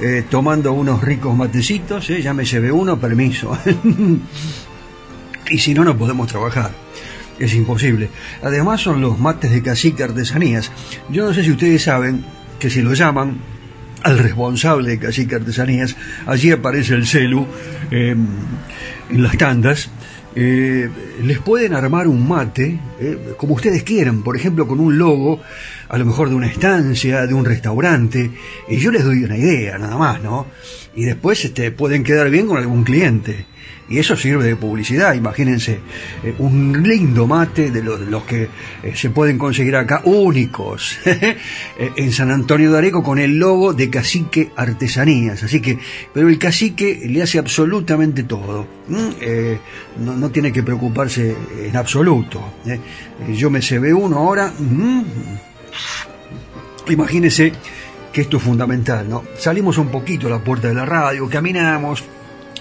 eh, 0.00 0.22
tomando 0.30 0.72
unos 0.72 1.02
ricos 1.02 1.36
matecitos, 1.36 2.08
eh, 2.10 2.22
ya 2.22 2.32
me 2.34 2.44
llevé 2.44 2.70
uno, 2.70 3.00
permiso. 3.00 3.58
y 5.50 5.58
si 5.58 5.74
no, 5.74 5.82
no 5.82 5.98
podemos 5.98 6.28
trabajar. 6.28 6.83
Es 7.38 7.54
imposible. 7.54 8.10
Además 8.42 8.80
son 8.80 9.00
los 9.00 9.18
mates 9.18 9.50
de 9.50 9.62
cacique 9.62 10.04
artesanías. 10.04 10.70
Yo 11.10 11.26
no 11.26 11.34
sé 11.34 11.42
si 11.42 11.50
ustedes 11.50 11.82
saben 11.82 12.24
que 12.58 12.70
si 12.70 12.82
lo 12.82 12.94
llaman 12.94 13.38
al 14.02 14.18
responsable 14.18 14.90
de 14.90 14.98
cacique 14.98 15.34
artesanías, 15.34 15.96
allí 16.26 16.50
aparece 16.50 16.94
el 16.94 17.06
celu 17.06 17.46
eh, 17.90 18.14
en 19.10 19.22
las 19.22 19.36
tandas 19.36 19.88
eh, 20.36 20.90
les 21.22 21.38
pueden 21.38 21.74
armar 21.74 22.08
un 22.08 22.26
mate, 22.26 22.78
eh, 22.98 23.34
como 23.36 23.54
ustedes 23.54 23.84
quieran, 23.84 24.22
por 24.22 24.36
ejemplo, 24.36 24.66
con 24.66 24.80
un 24.80 24.98
logo, 24.98 25.40
a 25.88 25.96
lo 25.96 26.04
mejor 26.04 26.28
de 26.28 26.34
una 26.34 26.48
estancia, 26.48 27.26
de 27.26 27.34
un 27.34 27.44
restaurante, 27.44 28.32
y 28.68 28.76
yo 28.78 28.90
les 28.90 29.04
doy 29.04 29.22
una 29.22 29.36
idea, 29.36 29.78
nada 29.78 29.96
más, 29.96 30.20
¿no? 30.22 30.46
Y 30.96 31.04
después 31.04 31.44
este, 31.44 31.70
pueden 31.70 32.02
quedar 32.02 32.30
bien 32.30 32.48
con 32.48 32.56
algún 32.56 32.82
cliente. 32.82 33.46
Y 33.88 33.98
eso 33.98 34.16
sirve 34.16 34.44
de 34.44 34.56
publicidad, 34.56 35.12
imagínense, 35.12 35.78
eh, 36.22 36.34
un 36.38 36.82
lindo 36.82 37.26
mate 37.26 37.70
de 37.70 37.82
los, 37.82 38.24
que 38.24 38.48
eh, 38.82 38.92
se 38.94 39.10
pueden 39.10 39.36
conseguir 39.36 39.76
acá, 39.76 40.00
únicos, 40.04 40.98
eh, 41.04 41.36
en 41.94 42.10
San 42.10 42.30
Antonio 42.30 42.72
de 42.72 42.78
Areco 42.78 43.02
con 43.02 43.18
el 43.18 43.38
logo 43.38 43.74
de 43.74 43.90
Cacique 43.90 44.50
Artesanías. 44.56 45.42
Así 45.42 45.60
que, 45.60 45.78
pero 46.14 46.28
el 46.28 46.38
cacique 46.38 47.02
le 47.06 47.22
hace 47.22 47.38
absolutamente 47.38 48.22
todo, 48.22 48.66
no, 48.88 50.16
no, 50.16 50.30
tiene 50.30 50.50
que 50.50 50.62
preocuparse 50.62 51.34
en 51.62 51.76
absoluto. 51.76 52.54
Yo 53.34 53.50
me 53.50 53.60
se 53.60 53.78
ve 53.78 53.92
uno 53.92 54.18
ahora, 54.18 54.52
imagínense 56.88 57.52
que 58.12 58.22
esto 58.22 58.38
es 58.38 58.42
fundamental, 58.42 59.08
¿no? 59.08 59.24
Salimos 59.36 59.76
un 59.76 59.88
poquito 59.88 60.28
a 60.28 60.30
la 60.30 60.38
puerta 60.38 60.68
de 60.68 60.74
la 60.74 60.86
radio, 60.86 61.28
caminamos, 61.28 62.04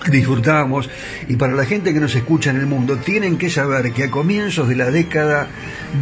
disfrutamos. 0.10 0.90
Y 1.28 1.36
para 1.36 1.54
la 1.54 1.66
gente 1.66 1.94
que 1.94 2.00
nos 2.00 2.16
escucha 2.16 2.50
en 2.50 2.58
el 2.58 2.66
mundo 2.66 2.98
tienen 2.98 3.38
que 3.38 3.50
saber 3.50 3.92
que 3.92 4.06
a 4.06 4.12
comienzos 4.12 4.68
de 4.68 4.76
la 4.76 4.92
década 4.92 5.48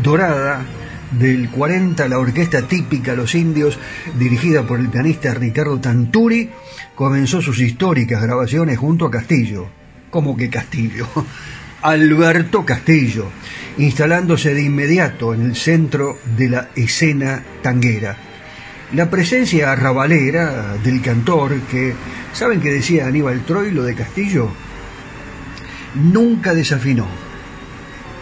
dorada 0.04 0.66
del 1.12 1.50
40 1.50 2.08
la 2.08 2.20
orquesta 2.20 2.62
típica 2.62 3.16
Los 3.16 3.36
Indios 3.36 3.78
dirigida 4.18 4.64
por 4.64 4.80
el 4.80 4.90
pianista 4.90 5.34
Ricardo 5.34 5.80
Tanturi 5.80 6.50
comenzó 6.96 7.42
sus 7.42 7.60
históricas 7.60 8.22
grabaciones 8.22 8.78
junto 8.78 9.06
a 9.06 9.12
Castillo. 9.12 9.68
Como 10.10 10.36
que 10.36 10.50
Castillo 10.50 11.08
Alberto 11.82 12.66
Castillo 12.66 13.28
instalándose 13.78 14.54
de 14.54 14.64
inmediato 14.64 15.34
en 15.34 15.44
el 15.44 15.56
centro 15.56 16.18
de 16.38 16.50
la 16.50 16.70
escena 16.76 17.44
tanguera 17.62 18.31
la 18.94 19.10
presencia 19.10 19.72
arrabalera 19.72 20.76
del 20.84 21.02
cantor 21.02 21.60
que 21.62 21.94
¿Saben 22.34 22.62
qué 22.62 22.72
decía 22.72 23.08
Aníbal 23.08 23.42
Troilo 23.42 23.84
de 23.84 23.94
Castillo? 23.94 24.50
Nunca 25.96 26.54
desafinó. 26.54 27.06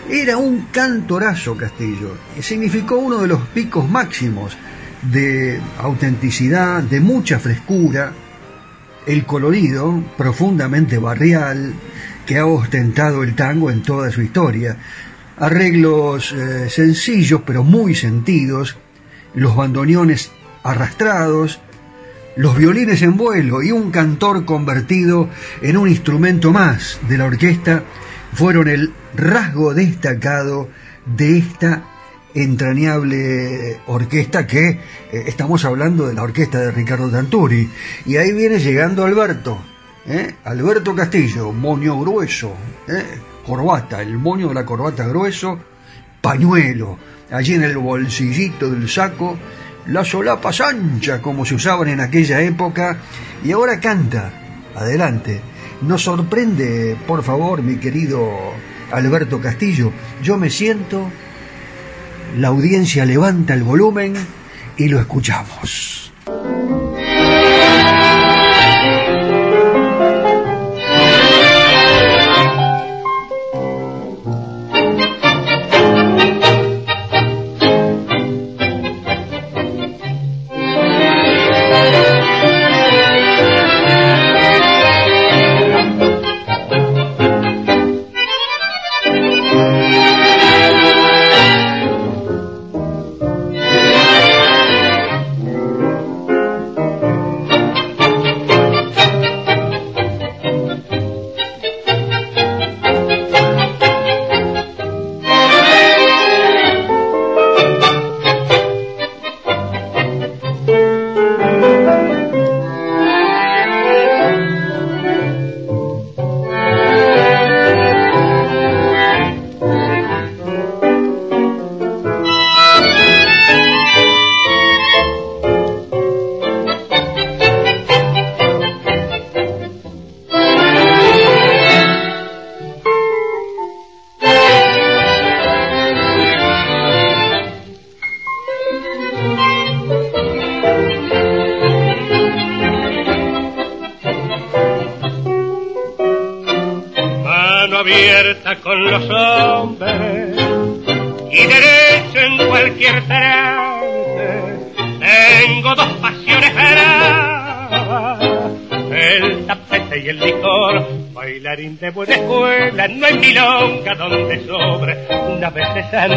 Era 0.09 0.37
un 0.37 0.67
cantorazo 0.71 1.55
Castillo. 1.55 2.17
Significó 2.41 2.97
uno 2.97 3.19
de 3.19 3.27
los 3.27 3.41
picos 3.49 3.87
máximos 3.87 4.57
de 5.03 5.61
autenticidad, 5.77 6.81
de 6.81 6.99
mucha 6.99 7.37
frescura, 7.37 8.11
el 9.05 9.25
colorido 9.25 10.03
profundamente 10.17 10.97
barrial 10.97 11.73
que 12.25 12.39
ha 12.39 12.47
ostentado 12.47 13.21
el 13.21 13.35
tango 13.35 13.69
en 13.69 13.83
toda 13.83 14.11
su 14.11 14.23
historia. 14.23 14.75
Arreglos 15.37 16.31
eh, 16.31 16.67
sencillos 16.69 17.43
pero 17.45 17.63
muy 17.63 17.93
sentidos, 17.93 18.75
los 19.35 19.55
bandoneones 19.55 20.31
arrastrados, 20.63 21.59
los 22.35 22.57
violines 22.57 23.01
en 23.01 23.17
vuelo 23.17 23.61
y 23.61 23.71
un 23.71 23.91
cantor 23.91 24.45
convertido 24.45 25.29
en 25.61 25.77
un 25.77 25.89
instrumento 25.89 26.51
más 26.51 26.99
de 27.07 27.17
la 27.17 27.25
orquesta 27.25 27.83
fueron 28.33 28.67
el 28.67 28.93
rasgo 29.15 29.73
destacado 29.73 30.69
de 31.05 31.37
esta 31.37 31.83
entrañable 32.33 33.79
orquesta 33.87 34.45
que 34.45 34.69
eh, 34.69 34.79
estamos 35.27 35.65
hablando 35.65 36.07
de 36.07 36.13
la 36.13 36.23
orquesta 36.23 36.59
de 36.59 36.71
Ricardo 36.71 37.09
Tanturi. 37.09 37.69
Y 38.05 38.17
ahí 38.17 38.31
viene 38.33 38.59
llegando 38.59 39.03
Alberto, 39.03 39.59
¿eh? 40.05 40.35
Alberto 40.45 40.95
Castillo, 40.95 41.51
moño 41.51 41.99
grueso, 41.99 42.53
¿eh? 42.87 43.03
corbata, 43.45 44.01
el 44.01 44.17
moño 44.17 44.49
de 44.49 44.53
la 44.53 44.65
corbata 44.65 45.07
grueso, 45.07 45.59
pañuelo, 46.21 46.97
allí 47.31 47.55
en 47.55 47.63
el 47.63 47.77
bolsillito 47.77 48.69
del 48.69 48.87
saco, 48.87 49.37
la 49.87 50.03
solapa 50.03 50.51
ancha 50.65 51.21
como 51.21 51.45
se 51.45 51.55
usaban 51.55 51.87
en 51.89 51.99
aquella 51.99 52.41
época 52.41 52.97
y 53.43 53.51
ahora 53.51 53.79
canta, 53.79 54.31
adelante, 54.75 55.41
Nos 55.81 56.03
sorprende, 56.03 56.97
por 57.07 57.23
favor, 57.23 57.61
mi 57.63 57.77
querido 57.77 58.29
Alberto 58.91 59.39
Castillo. 59.39 59.93
Yo 60.21 60.37
me 60.37 60.49
siento, 60.49 61.09
la 62.37 62.49
audiencia 62.49 63.05
levanta 63.05 63.53
el 63.53 63.63
volumen 63.63 64.13
y 64.75 64.89
lo 64.89 64.99
escuchamos. 64.99 66.11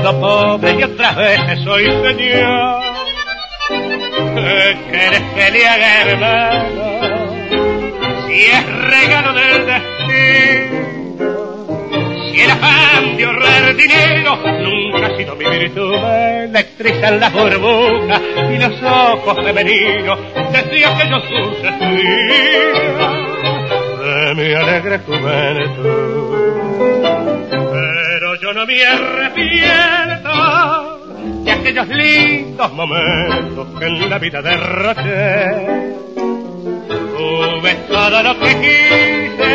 Siendo 0.03 0.21
pobre 0.21 0.73
y 0.79 0.83
otras 0.83 1.17
veces 1.17 1.61
soy 1.65 1.85
señor. 1.85 2.83
¿Qué 4.35 4.77
quieres 4.91 5.23
que 5.35 5.51
le 5.51 5.69
haga, 5.69 6.03
hermano? 6.03 6.83
Si 8.27 8.45
es 8.45 8.67
regalo 8.83 9.33
del 9.35 9.67
destino, 9.67 11.23
si 12.31 12.41
el 12.41 12.51
afán 12.51 13.17
de 13.17 13.25
ahorrar 13.25 13.77
dinero 13.77 14.39
nunca 14.61 15.07
ha 15.07 15.17
sido 15.17 15.37
mi 15.37 15.45
virtud, 15.45 15.97
me 16.01 16.45
electrizan 16.45 17.21
las 17.21 17.33
burbujas 17.33 18.21
y 18.51 18.59
los 18.59 18.83
ojos 18.83 19.37
femeninos 19.45 20.19
desde 20.53 20.87
aquellos 20.87 21.31
dulces 21.31 21.81
días 21.81 23.13
de 24.01 24.35
mi 24.35 24.55
alegre 24.55 24.99
juventud 24.99 26.22
no 28.63 28.67
me 28.67 28.85
arrepiento 28.85 30.31
de 31.43 31.51
aquellos 31.51 31.89
lindos 31.89 32.73
momentos 32.73 33.67
que 33.77 33.87
en 33.87 34.09
la 34.09 34.19
vida 34.21 34.41
derroché. 34.41 35.97
Tuve 36.87 37.75
todo 37.89 38.23
lo 38.23 38.39
que 38.39 38.55
quise 38.63 39.53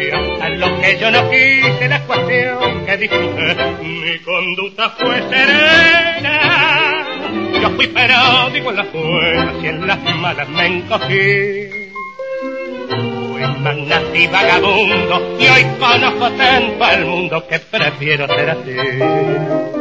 y 0.00 0.10
hasta 0.10 0.48
lo 0.48 0.80
que 0.80 0.98
yo 0.98 1.10
no 1.10 1.30
quise, 1.30 1.88
la 1.88 2.00
cuestión 2.04 2.86
que 2.86 2.96
disfruté, 2.96 3.54
mi 3.82 4.18
conducta 4.20 4.88
fue 4.98 5.20
serena. 5.28 7.04
Yo 7.60 7.70
fui 7.70 7.86
digo 8.54 8.70
en 8.70 8.76
las 8.76 8.92
buenas 8.92 9.62
y 9.62 9.66
en 9.66 9.86
las 9.86 9.98
malas 10.16 10.48
me 10.48 10.66
encogí 10.66 11.75
nací 13.56 14.26
vagabundo 14.26 15.36
y 15.38 15.48
hoy 15.48 15.66
conozco 15.78 16.30
tanto 16.32 16.84
al 16.84 17.04
mundo 17.04 17.46
que 17.46 17.58
prefiero 17.58 18.26
ser 18.26 18.50
así. 18.50 19.75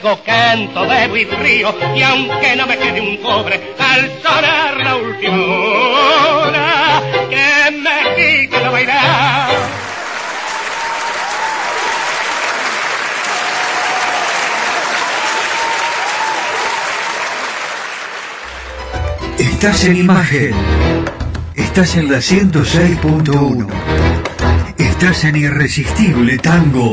Canto, 0.00 0.86
bebo 0.86 1.16
y 1.16 1.24
río 1.24 1.74
y 1.94 2.02
aunque 2.02 2.56
no 2.56 2.66
me 2.66 2.78
quede 2.78 3.00
un 3.00 3.16
cobre 3.18 3.74
al 3.78 4.10
sonar 4.22 4.76
la 4.78 4.96
última 4.96 5.44
hora 5.44 7.02
que 7.28 7.70
me 7.72 8.46
quite 8.46 8.60
la 8.60 8.70
bailar. 8.70 9.50
Estás 19.38 19.84
en 19.84 19.96
imagen. 19.96 20.54
Estás 21.54 21.96
en 21.96 22.10
la 22.10 22.18
106.1. 22.18 23.66
Estás 24.78 25.24
en 25.24 25.36
Irresistible 25.36 26.38
Tango. 26.38 26.92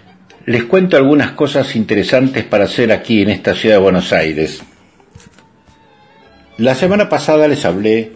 les 0.45 0.63
cuento 0.63 0.97
algunas 0.97 1.31
cosas 1.31 1.75
interesantes 1.75 2.43
para 2.43 2.65
hacer 2.65 2.91
aquí 2.91 3.21
en 3.21 3.29
esta 3.29 3.55
ciudad 3.55 3.75
de 3.75 3.81
Buenos 3.81 4.11
Aires. 4.11 4.61
La 6.57 6.75
semana 6.75 7.09
pasada 7.09 7.47
les 7.47 7.65
hablé 7.65 8.13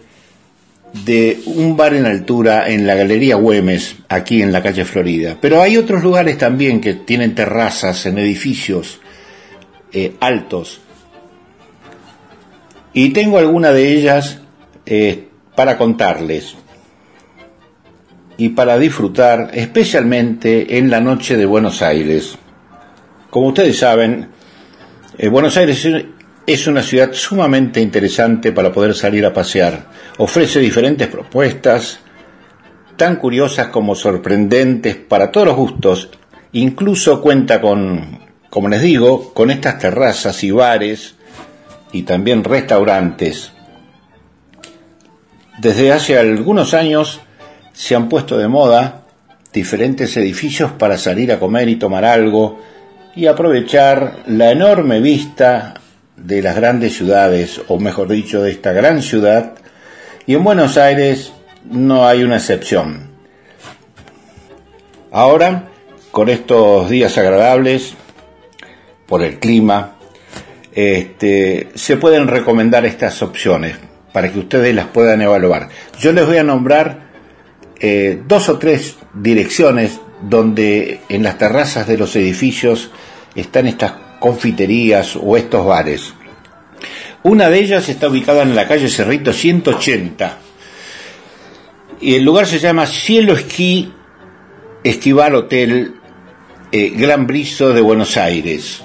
de 1.04 1.40
un 1.46 1.76
bar 1.76 1.94
en 1.94 2.06
altura 2.06 2.68
en 2.68 2.86
la 2.86 2.94
Galería 2.94 3.36
Güemes, 3.36 3.96
aquí 4.08 4.42
en 4.42 4.52
la 4.52 4.62
calle 4.62 4.84
Florida. 4.84 5.36
Pero 5.40 5.60
hay 5.60 5.76
otros 5.76 6.02
lugares 6.02 6.38
también 6.38 6.80
que 6.80 6.94
tienen 6.94 7.34
terrazas 7.34 8.06
en 8.06 8.18
edificios 8.18 9.00
eh, 9.92 10.14
altos. 10.20 10.80
Y 12.92 13.10
tengo 13.10 13.38
alguna 13.38 13.72
de 13.72 13.92
ellas 13.92 14.38
eh, 14.86 15.28
para 15.54 15.76
contarles 15.76 16.56
y 18.38 18.50
para 18.50 18.78
disfrutar, 18.78 19.50
especialmente 19.54 20.78
en 20.78 20.90
la 20.90 21.00
noche 21.00 21.36
de 21.36 21.46
Buenos 21.46 21.82
Aires. 21.82 22.36
Como 23.30 23.48
ustedes 23.48 23.78
saben, 23.78 24.28
eh, 25.18 25.28
Buenos 25.28 25.56
Aires 25.56 25.88
es 26.46 26.66
una 26.66 26.82
ciudad 26.82 27.12
sumamente 27.12 27.80
interesante 27.80 28.52
para 28.52 28.72
poder 28.72 28.94
salir 28.94 29.24
a 29.24 29.32
pasear. 29.32 29.86
Ofrece 30.18 30.60
diferentes 30.60 31.08
propuestas, 31.08 32.00
tan 32.96 33.16
curiosas 33.16 33.68
como 33.68 33.94
sorprendentes 33.94 34.96
para 34.96 35.30
todos 35.30 35.48
los 35.48 35.56
gustos. 35.56 36.10
Incluso 36.52 37.20
cuenta 37.20 37.60
con, 37.60 38.20
como 38.50 38.68
les 38.68 38.82
digo, 38.82 39.32
con 39.32 39.50
estas 39.50 39.78
terrazas 39.78 40.42
y 40.44 40.50
bares 40.50 41.14
y 41.92 42.02
también 42.02 42.44
restaurantes. 42.44 43.52
Desde 45.58 45.92
hace 45.92 46.18
algunos 46.18 46.74
años 46.74 47.20
se 47.76 47.94
han 47.94 48.08
puesto 48.08 48.38
de 48.38 48.48
moda 48.48 49.02
diferentes 49.52 50.16
edificios 50.16 50.72
para 50.72 50.96
salir 50.96 51.30
a 51.30 51.38
comer 51.38 51.68
y 51.68 51.76
tomar 51.76 52.06
algo 52.06 52.58
y 53.14 53.26
aprovechar 53.26 54.22
la 54.26 54.50
enorme 54.50 55.00
vista 55.00 55.74
de 56.16 56.40
las 56.40 56.56
grandes 56.56 56.96
ciudades, 56.96 57.60
o 57.68 57.78
mejor 57.78 58.08
dicho, 58.08 58.42
de 58.42 58.50
esta 58.50 58.72
gran 58.72 59.02
ciudad, 59.02 59.52
y 60.26 60.34
en 60.34 60.42
Buenos 60.42 60.78
Aires 60.78 61.34
no 61.70 62.06
hay 62.06 62.24
una 62.24 62.36
excepción. 62.36 63.10
Ahora, 65.12 65.68
con 66.10 66.30
estos 66.30 66.88
días 66.88 67.18
agradables, 67.18 67.92
por 69.06 69.22
el 69.22 69.38
clima, 69.38 69.96
este, 70.72 71.68
se 71.74 71.98
pueden 71.98 72.26
recomendar 72.26 72.86
estas 72.86 73.22
opciones 73.22 73.76
para 74.14 74.32
que 74.32 74.38
ustedes 74.38 74.74
las 74.74 74.86
puedan 74.86 75.20
evaluar. 75.20 75.68
Yo 75.98 76.12
les 76.12 76.26
voy 76.26 76.38
a 76.38 76.42
nombrar 76.42 77.05
eh, 77.80 78.22
dos 78.26 78.48
o 78.48 78.58
tres 78.58 78.96
direcciones 79.12 80.00
donde 80.22 81.00
en 81.08 81.22
las 81.22 81.38
terrazas 81.38 81.86
de 81.86 81.98
los 81.98 82.16
edificios 82.16 82.90
están 83.34 83.66
estas 83.66 83.92
confiterías 84.18 85.16
o 85.16 85.36
estos 85.36 85.66
bares. 85.66 86.14
Una 87.22 87.50
de 87.50 87.58
ellas 87.58 87.88
está 87.88 88.08
ubicada 88.08 88.42
en 88.42 88.54
la 88.54 88.66
calle 88.66 88.88
Cerrito 88.88 89.32
180 89.32 90.38
y 92.00 92.14
el 92.14 92.22
lugar 92.22 92.46
se 92.46 92.58
llama 92.58 92.86
Cielo 92.86 93.34
Esquí 93.34 93.92
Estival 94.84 95.34
Hotel 95.34 95.94
eh, 96.70 96.92
Gran 96.96 97.26
Briso 97.26 97.72
de 97.72 97.80
Buenos 97.80 98.16
Aires. 98.16 98.82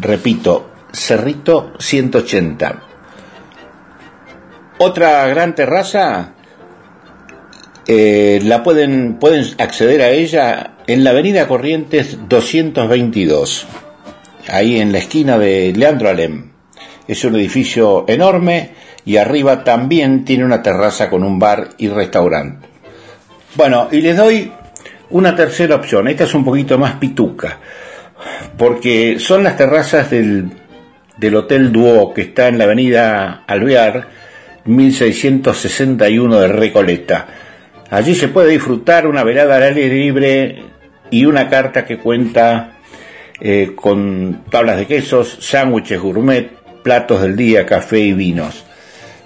Repito, 0.00 0.70
Cerrito 0.92 1.72
180. 1.78 2.82
Otra 4.78 5.26
gran 5.28 5.54
terraza 5.54 6.34
eh, 7.86 8.40
la 8.44 8.62
pueden, 8.62 9.18
acceder 9.58 10.02
a 10.02 10.10
ella 10.10 10.74
en 10.86 11.02
la 11.02 11.10
avenida 11.10 11.48
Corrientes 11.48 12.16
222, 12.28 13.66
ahí 14.48 14.80
en 14.80 14.92
la 14.92 14.98
esquina 14.98 15.36
de 15.36 15.72
Leandro 15.74 16.08
Alem. 16.08 16.52
Es 17.08 17.24
un 17.24 17.34
edificio 17.34 18.04
enorme 18.06 18.70
y 19.04 19.16
arriba 19.16 19.64
también 19.64 20.24
tiene 20.24 20.44
una 20.44 20.62
terraza 20.62 21.10
con 21.10 21.24
un 21.24 21.40
bar 21.40 21.70
y 21.78 21.88
restaurante. 21.88 22.68
Bueno, 23.56 23.88
y 23.90 24.00
les 24.00 24.16
doy 24.16 24.52
una 25.10 25.34
tercera 25.34 25.74
opción, 25.74 26.06
esta 26.06 26.24
es 26.24 26.34
un 26.34 26.44
poquito 26.44 26.78
más 26.78 26.94
pituca, 26.94 27.58
porque 28.56 29.18
son 29.18 29.42
las 29.42 29.56
terrazas 29.56 30.08
del, 30.08 30.50
del 31.16 31.34
Hotel 31.34 31.72
Duo 31.72 32.14
que 32.14 32.22
está 32.22 32.46
en 32.46 32.58
la 32.58 32.64
avenida 32.64 33.42
Alvear 33.48 34.08
1661 34.64 36.38
de 36.38 36.48
Recoleta 36.48 37.41
Allí 37.92 38.14
se 38.14 38.28
puede 38.28 38.52
disfrutar 38.52 39.06
una 39.06 39.22
velada 39.22 39.56
al 39.56 39.64
aire 39.64 39.86
libre 39.86 40.62
y 41.10 41.26
una 41.26 41.50
carta 41.50 41.84
que 41.84 41.98
cuenta 41.98 42.78
eh, 43.38 43.72
con 43.76 44.44
tablas 44.50 44.78
de 44.78 44.86
quesos, 44.86 45.36
sándwiches 45.42 46.00
gourmet, 46.00 46.52
platos 46.82 47.20
del 47.20 47.36
día, 47.36 47.66
café 47.66 48.00
y 48.00 48.14
vinos. 48.14 48.64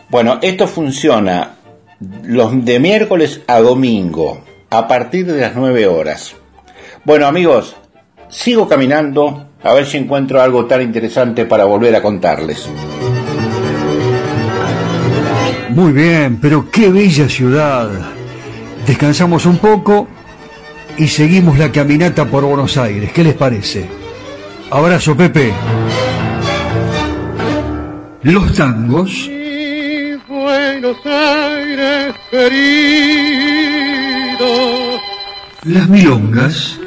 Bueno, 0.09 0.41
esto 0.43 0.67
funciona 0.67 1.59
los 2.25 2.65
de 2.65 2.81
miércoles 2.81 3.43
a 3.47 3.61
domingo, 3.61 4.43
a 4.69 4.89
partir 4.89 5.27
de 5.27 5.43
las 5.43 5.55
9 5.55 5.87
horas. 5.87 6.35
Bueno 7.05 7.29
amigos, 7.29 7.77
sigo 8.29 8.69
caminando 8.69 9.47
a 9.63 9.75
ver 9.75 9.87
si 9.87 9.97
encuentro 9.97 10.43
algo 10.43 10.67
tan 10.67 10.83
interesante 10.83 11.45
para 11.45 11.67
volver 11.67 11.95
a 11.95 12.03
contarles. 12.03 12.69
Muy 15.69 15.93
bien, 15.93 16.41
pero 16.41 16.69
qué 16.69 16.91
bella 16.91 17.29
ciudad 17.29 18.16
descansamos 18.87 19.47
un 19.47 19.59
poco 19.59 20.09
y 20.97 21.09
seguimos 21.09 21.59
la 21.59 21.71
caminata 21.73 22.25
por 22.25 22.45
Buenos 22.45 22.77
Aires. 22.77 23.13
¿Qué 23.13 23.25
les 23.25 23.35
parece? 23.35 23.87
Abrazo, 24.71 25.17
Pepe. 25.17 25.53
Los 28.23 28.55
tangos. 28.55 29.31
Buenos 30.29 30.97
Aires 31.05 32.15
querido. 32.31 32.77
Las 35.65 35.89
milongas. 35.89 36.79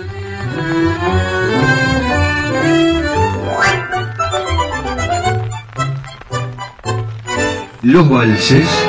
Los 7.82 8.10
valses. 8.10 8.89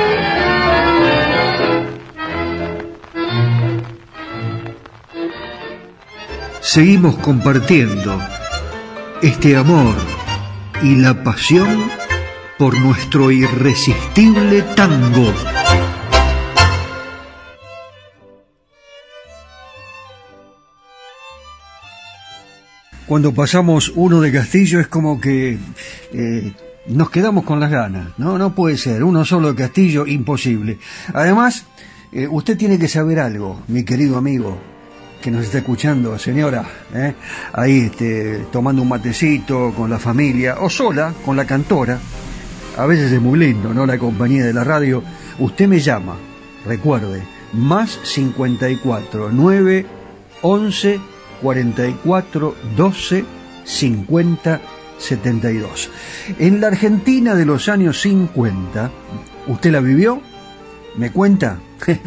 Seguimos 6.72 7.16
compartiendo 7.16 8.16
este 9.22 9.56
amor 9.56 9.92
y 10.84 10.94
la 10.94 11.24
pasión 11.24 11.90
por 12.60 12.78
nuestro 12.78 13.32
irresistible 13.32 14.62
tango. 14.76 15.34
Cuando 23.04 23.34
pasamos 23.34 23.92
uno 23.96 24.20
de 24.20 24.30
Castillo 24.30 24.78
es 24.78 24.86
como 24.86 25.20
que 25.20 25.58
eh, 26.12 26.52
nos 26.86 27.10
quedamos 27.10 27.42
con 27.42 27.58
las 27.58 27.72
ganas, 27.72 28.16
¿no? 28.16 28.38
No 28.38 28.54
puede 28.54 28.76
ser, 28.76 29.02
uno 29.02 29.24
solo 29.24 29.48
de 29.48 29.60
Castillo, 29.64 30.06
imposible. 30.06 30.78
Además, 31.14 31.66
eh, 32.12 32.28
usted 32.28 32.56
tiene 32.56 32.78
que 32.78 32.86
saber 32.86 33.18
algo, 33.18 33.60
mi 33.66 33.84
querido 33.84 34.16
amigo, 34.16 34.69
que 35.20 35.30
nos 35.30 35.44
está 35.44 35.58
escuchando, 35.58 36.18
señora, 36.18 36.64
¿eh? 36.94 37.14
ahí 37.52 37.80
este, 37.80 38.46
tomando 38.50 38.82
un 38.82 38.88
matecito 38.88 39.72
con 39.76 39.90
la 39.90 39.98
familia 39.98 40.56
o 40.60 40.70
sola 40.70 41.12
con 41.24 41.36
la 41.36 41.46
cantora. 41.46 41.98
A 42.76 42.86
veces 42.86 43.12
es 43.12 43.20
muy 43.20 43.38
lindo, 43.38 43.74
¿no? 43.74 43.84
La 43.84 43.98
compañía 43.98 44.44
de 44.44 44.52
la 44.52 44.64
radio. 44.64 45.02
Usted 45.38 45.68
me 45.68 45.80
llama, 45.80 46.16
recuerde, 46.64 47.22
más 47.52 47.98
54 48.02 49.30
9 49.32 49.86
11 50.42 51.00
44 51.42 52.54
12 52.76 53.24
50 53.64 54.60
72. 54.98 55.90
En 56.38 56.60
la 56.60 56.68
Argentina 56.68 57.34
de 57.34 57.44
los 57.44 57.68
años 57.68 58.00
50, 58.00 58.90
¿usted 59.48 59.72
la 59.72 59.80
vivió? 59.80 60.20
¿Me 60.96 61.10
cuenta? 61.10 61.58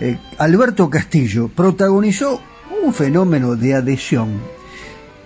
Eh, 0.00 0.18
Alberto 0.38 0.88
Castillo 0.88 1.48
protagonizó 1.48 2.40
un 2.82 2.92
fenómeno 2.92 3.54
de 3.54 3.74
adhesión 3.74 4.40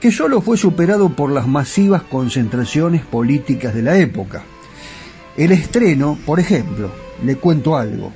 que 0.00 0.12
solo 0.12 0.42
fue 0.42 0.58
superado 0.58 1.08
por 1.08 1.30
las 1.30 1.48
masivas 1.48 2.02
concentraciones 2.02 3.02
políticas 3.02 3.74
de 3.74 3.82
la 3.82 3.96
época. 3.96 4.44
El 5.36 5.52
estreno, 5.52 6.18
por 6.26 6.38
ejemplo, 6.38 6.90
le 7.24 7.36
cuento 7.36 7.76
algo, 7.76 8.12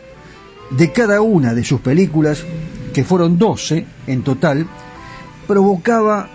de 0.70 0.93
cada 0.93 1.22
una 1.22 1.55
de 1.55 1.64
sus 1.64 1.80
películas, 1.80 2.45
que 2.93 3.03
fueron 3.03 3.38
12 3.38 3.86
en 4.07 4.22
total, 4.22 4.66
provocaba 5.47 6.28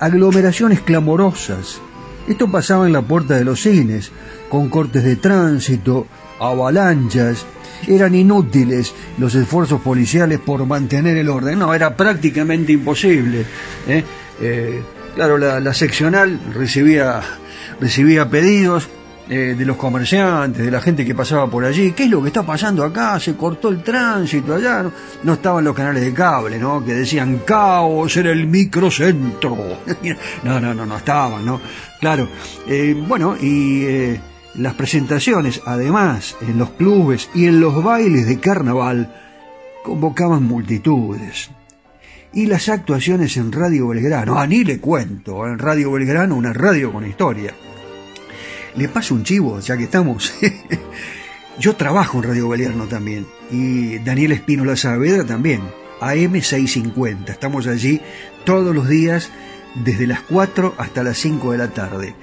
aglomeraciones 0.00 0.80
clamorosas. 0.80 1.80
Esto 2.28 2.50
pasaba 2.50 2.86
en 2.86 2.92
la 2.92 3.02
puerta 3.02 3.34
de 3.34 3.44
los 3.44 3.60
cines, 3.60 4.12
con 4.48 4.68
cortes 4.68 5.02
de 5.02 5.16
tránsito, 5.16 6.06
avalanchas, 6.38 7.44
eran 7.86 8.14
inútiles 8.14 8.94
los 9.18 9.34
esfuerzos 9.34 9.80
policiales 9.80 10.38
por 10.38 10.64
mantener 10.66 11.16
el 11.16 11.28
orden. 11.28 11.58
No, 11.58 11.74
era 11.74 11.96
prácticamente 11.96 12.72
imposible. 12.72 13.44
¿eh? 13.88 14.04
Eh, 14.40 14.82
claro, 15.14 15.38
la, 15.38 15.74
seccional 15.74 16.38
recibía, 16.54 17.20
recibía 17.80 18.28
pedidos 18.28 18.88
eh, 19.28 19.54
de 19.56 19.64
los 19.64 19.76
comerciantes, 19.76 20.64
de 20.64 20.70
la 20.70 20.80
gente 20.80 21.04
que 21.04 21.14
pasaba 21.14 21.48
por 21.48 21.64
allí. 21.64 21.92
¿Qué 21.92 22.04
es 22.04 22.10
lo 22.10 22.22
que 22.22 22.28
está 22.28 22.42
pasando 22.42 22.84
acá? 22.84 23.18
Se 23.20 23.34
cortó 23.34 23.68
el 23.68 23.82
tránsito 23.82 24.54
allá. 24.54 24.82
No, 24.82 24.92
no 25.22 25.32
estaban 25.34 25.64
los 25.64 25.74
canales 25.74 26.02
de 26.02 26.12
cable, 26.12 26.58
¿no? 26.58 26.84
Que 26.84 26.94
decían 26.94 27.42
caos 27.44 28.16
en 28.16 28.26
el 28.26 28.46
microcentro. 28.46 29.56
no, 30.42 30.60
no, 30.60 30.74
no, 30.74 30.86
no 30.86 30.96
estaban, 30.96 31.44
¿no? 31.44 31.60
Claro. 32.00 32.28
bueno, 33.06 33.36
y 33.40 34.16
las 34.54 34.74
presentaciones, 34.74 35.62
además, 35.64 36.36
en 36.40 36.58
los 36.58 36.70
clubes 36.70 37.30
y 37.34 37.46
en 37.46 37.60
los 37.60 37.82
bailes 37.82 38.26
de 38.26 38.38
carnaval, 38.38 39.14
convocaban 39.82 40.44
multitudes. 40.44 41.50
Y 42.34 42.46
las 42.46 42.68
actuaciones 42.68 43.36
en 43.36 43.52
Radio 43.52 43.88
Belgrano, 43.88 44.38
ah, 44.38 44.46
ni 44.46 44.64
le 44.64 44.78
cuento, 44.78 45.46
en 45.46 45.58
Radio 45.58 45.92
Belgrano, 45.92 46.34
una 46.34 46.52
radio 46.52 46.92
con 46.92 47.06
historia. 47.06 47.52
Le 48.76 48.88
paso 48.88 49.14
un 49.14 49.22
chivo, 49.22 49.60
ya 49.60 49.76
que 49.76 49.84
estamos. 49.84 50.32
Yo 51.58 51.76
trabajo 51.76 52.18
en 52.18 52.24
Radio 52.24 52.48
Belgrano 52.48 52.86
también, 52.86 53.26
y 53.50 53.98
Daniel 53.98 54.32
Espínola 54.32 54.76
Saavedra 54.76 55.24
también, 55.24 55.60
AM650. 56.00 57.28
Estamos 57.28 57.66
allí 57.66 58.00
todos 58.44 58.74
los 58.74 58.88
días 58.88 59.30
desde 59.74 60.06
las 60.06 60.20
4 60.20 60.74
hasta 60.78 61.02
las 61.02 61.18
5 61.18 61.52
de 61.52 61.58
la 61.58 61.68
tarde. 61.68 62.14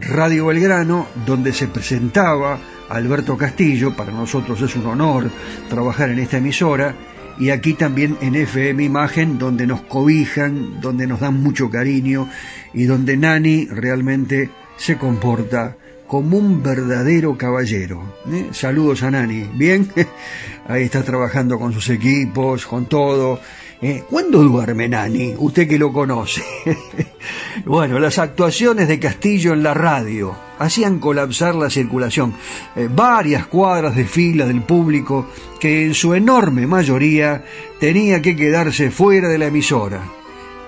Radio 0.00 0.46
Belgrano, 0.46 1.06
donde 1.26 1.52
se 1.52 1.68
presentaba 1.68 2.58
Alberto 2.88 3.36
Castillo, 3.36 3.94
para 3.94 4.12
nosotros 4.12 4.60
es 4.62 4.74
un 4.76 4.86
honor 4.86 5.30
trabajar 5.68 6.10
en 6.10 6.18
esta 6.18 6.38
emisora, 6.38 6.94
y 7.38 7.50
aquí 7.50 7.74
también 7.74 8.16
en 8.20 8.34
FM 8.34 8.82
Imagen, 8.82 9.38
donde 9.38 9.66
nos 9.66 9.82
cobijan, 9.82 10.80
donde 10.80 11.06
nos 11.06 11.20
dan 11.20 11.42
mucho 11.42 11.70
cariño 11.70 12.28
y 12.74 12.84
donde 12.84 13.16
Nani 13.16 13.66
realmente 13.66 14.50
se 14.76 14.98
comporta 14.98 15.76
como 16.06 16.36
un 16.36 16.62
verdadero 16.62 17.38
caballero. 17.38 18.02
¿eh? 18.30 18.48
Saludos 18.52 19.02
a 19.04 19.10
Nani, 19.10 19.48
¿bien? 19.54 19.88
Ahí 20.68 20.84
está 20.84 21.02
trabajando 21.02 21.58
con 21.58 21.72
sus 21.72 21.88
equipos, 21.88 22.66
con 22.66 22.86
todo. 22.86 23.40
¿Eh? 23.82 24.04
¿Cuándo 24.10 24.42
duerme 24.42 24.90
Nani? 24.90 25.34
Usted 25.38 25.66
que 25.66 25.78
lo 25.78 25.90
conoce. 25.90 26.42
bueno, 27.64 27.98
las 27.98 28.18
actuaciones 28.18 28.86
de 28.88 28.98
Castillo 28.98 29.54
en 29.54 29.62
la 29.62 29.72
radio 29.72 30.36
hacían 30.58 30.98
colapsar 30.98 31.54
la 31.54 31.70
circulación. 31.70 32.34
Eh, 32.76 32.88
varias 32.94 33.46
cuadras 33.46 33.96
de 33.96 34.04
fila 34.04 34.44
del 34.44 34.62
público 34.62 35.28
que 35.58 35.86
en 35.86 35.94
su 35.94 36.12
enorme 36.12 36.66
mayoría 36.66 37.42
tenía 37.78 38.20
que 38.20 38.36
quedarse 38.36 38.90
fuera 38.90 39.28
de 39.28 39.38
la 39.38 39.46
emisora. 39.46 40.02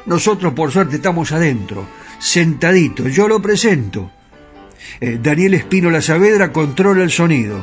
Nosotros 0.07 0.55
por 0.55 0.73
suerte 0.73 0.97
estamos 0.97 1.33
adentro, 1.33 1.85
sentaditos. 2.19 3.15
Yo 3.15 3.29
lo 3.29 3.43
presento. 3.43 4.11
Eh, 4.99 5.19
Daniel 5.23 5.53
Espino 5.53 5.91
La 5.91 6.01
Saavedra 6.01 6.51
controla 6.51 7.03
el 7.03 7.11
sonido. 7.11 7.59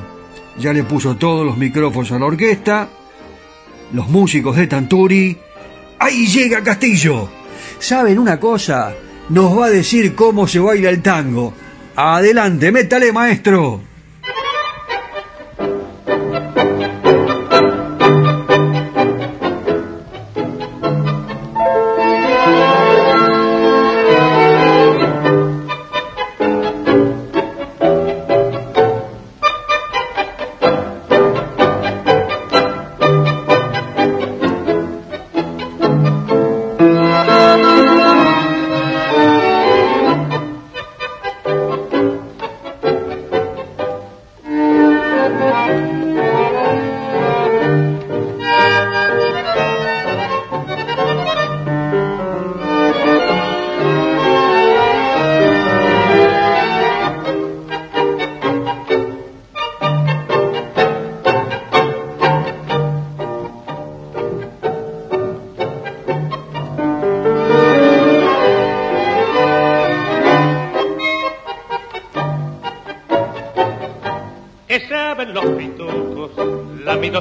Ya 0.60 0.74
le 0.74 0.84
puso 0.84 1.16
todos 1.16 1.43
los 1.43 1.58
micrófonos 1.58 2.12
a 2.12 2.20
la 2.20 2.26
orquesta 2.28 2.89
los 3.94 4.08
músicos 4.10 4.56
de 4.56 4.68
Tanturi. 4.68 5.38
¡Ahí 6.00 6.28
llega 6.28 6.64
Castillo! 6.64 7.30
¿Saben 7.80 8.20
una 8.20 8.40
cosa? 8.40 8.94
Nos 9.30 9.58
va 9.58 9.68
a 9.68 9.70
decir 9.70 10.16
cómo 10.16 10.48
se 10.48 10.60
baila 10.60 10.90
el 10.90 11.02
tango. 11.02 11.54
Adelante, 11.96 12.72
métale, 12.72 13.12
maestro. 13.12 13.89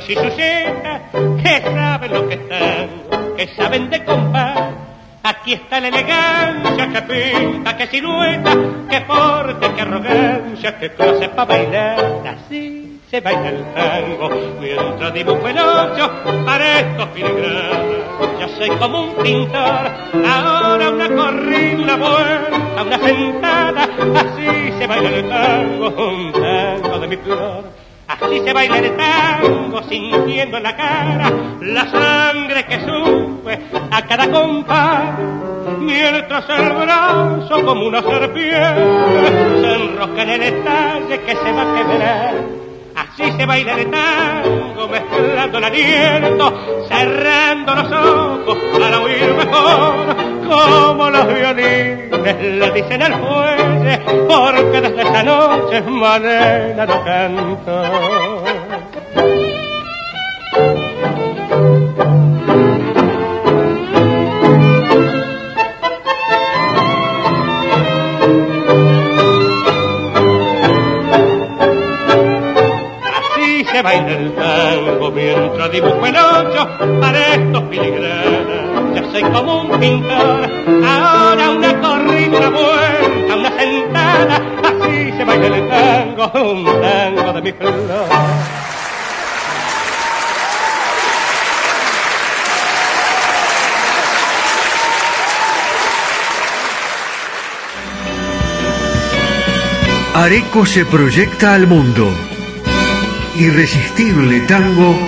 Y 0.09 0.15
sus 0.15 0.33
que 0.33 1.63
saben 1.63 2.13
lo 2.13 2.29
que 2.29 2.35
están, 2.35 2.89
que 3.37 3.49
saben 3.49 3.91
de 3.91 4.05
compás. 4.05 4.75
Aquí 5.23 5.53
está 5.53 5.81
la 5.81 5.89
elegancia 5.89 6.89
que 6.89 7.03
pinta, 7.03 7.77
que 7.77 7.87
silueta, 7.89 8.57
que 8.89 9.01
porte, 9.03 9.73
que 9.75 9.83
arrogancia, 9.83 10.79
que 10.79 10.91
clase 10.93 11.29
para 11.29 11.45
bailar. 11.45 12.23
Así 12.27 13.01
se 13.11 13.21
baila 13.21 13.51
el 13.51 13.65
tango, 13.75 14.31
mientras 14.59 15.13
dibujo 15.13 15.47
el 15.47 15.59
ocho 15.59 16.11
para 16.47 16.81
estos 16.81 17.09
filigranas. 17.11 18.41
Yo 18.41 18.49
soy 18.57 18.71
como 18.79 19.03
un 19.03 19.15
pintor, 19.17 19.91
ahora 20.27 20.91
una 20.91 21.09
corrida, 21.15 21.83
una 21.83 21.97
vuelta, 21.97 22.83
una 22.83 22.99
sentada. 22.99 23.83
Así 23.85 24.73
se 24.79 24.87
baila 24.87 25.11
el 25.11 25.29
tango, 25.29 25.89
un 25.89 26.33
tango 26.33 26.99
de 26.99 27.09
mi 27.09 27.17
flor 27.19 27.78
Así 28.21 28.41
se 28.41 28.53
baila 28.53 28.79
el 28.79 28.97
tango 28.97 29.83
sintiendo 29.89 30.57
en 30.57 30.63
la 30.63 30.77
cara 30.77 31.33
la 31.61 31.89
sangre 31.89 32.67
que 32.67 32.81
sube 32.81 33.61
a 33.91 34.03
cada 34.03 34.31
compás. 34.31 35.19
Mientras 35.79 36.49
el 36.49 36.73
brazo 36.73 37.65
como 37.65 37.87
una 37.87 38.03
serpiente 38.03 39.61
se 39.61 39.75
enrosca 39.75 40.23
en 40.23 40.31
el 40.31 40.43
estalle 40.43 41.21
que 41.21 41.37
se 41.37 41.53
va 41.53 41.63
a 41.63 41.77
quebrar. 41.77 42.68
Así 43.21 43.33
se 43.33 43.47
baila 43.47 43.75
el 43.75 43.91
tango 43.91 44.87
mezclando 44.87 45.59
el 45.59 45.65
aliento, 45.65 46.53
cerrando 46.89 47.75
los 47.75 47.91
ojos 47.91 48.59
para 48.79 49.01
oír 49.01 49.35
mejor 49.35 50.17
como 50.47 51.11
los 51.11 51.27
violines 51.27 52.41
le 52.41 52.71
dicen 52.71 53.03
al 53.03 53.15
fuelle, 53.15 53.99
porque 54.29 54.81
desde 54.83 55.03
esta 55.03 55.23
noche 55.25 55.83
manera 55.83 56.87
no 56.87 57.05
canto. 57.05 58.68
Se 73.79 73.83
baile 73.83 74.13
el 74.13 74.35
tango 74.35 75.13
mientras 75.13 75.71
dibujo 75.71 76.05
el 76.05 76.17
ocho 76.17 76.69
para 77.01 77.35
estos 77.35 77.63
filigranas. 77.71 78.95
Ya 78.95 79.13
soy 79.13 79.23
como 79.23 79.61
un 79.63 79.79
pintor, 79.79 80.51
ahora 80.85 81.51
una 81.51 81.81
corrida, 81.81 82.39
una 82.39 82.51
vuelta, 82.51 83.37
una 83.37 83.53
sentada, 83.57 84.43
así 84.65 85.13
se 85.17 85.25
baila 85.25 85.57
el 85.57 85.69
tango, 85.69 86.51
un 86.51 86.65
tango 86.65 87.33
de 87.35 87.43
mi 87.43 87.53
flor. 87.53 87.75
Areco 100.15 100.67
se 100.67 100.85
proyecta 100.85 101.55
al 101.55 101.69
mundo. 101.69 102.28
Irresistible 103.39 104.41
Tango 104.49 104.99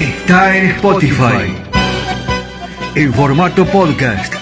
está 0.00 0.56
en 0.56 0.70
Spotify. 0.70 1.54
En 2.96 3.14
formato 3.14 3.64
podcast. 3.66 4.34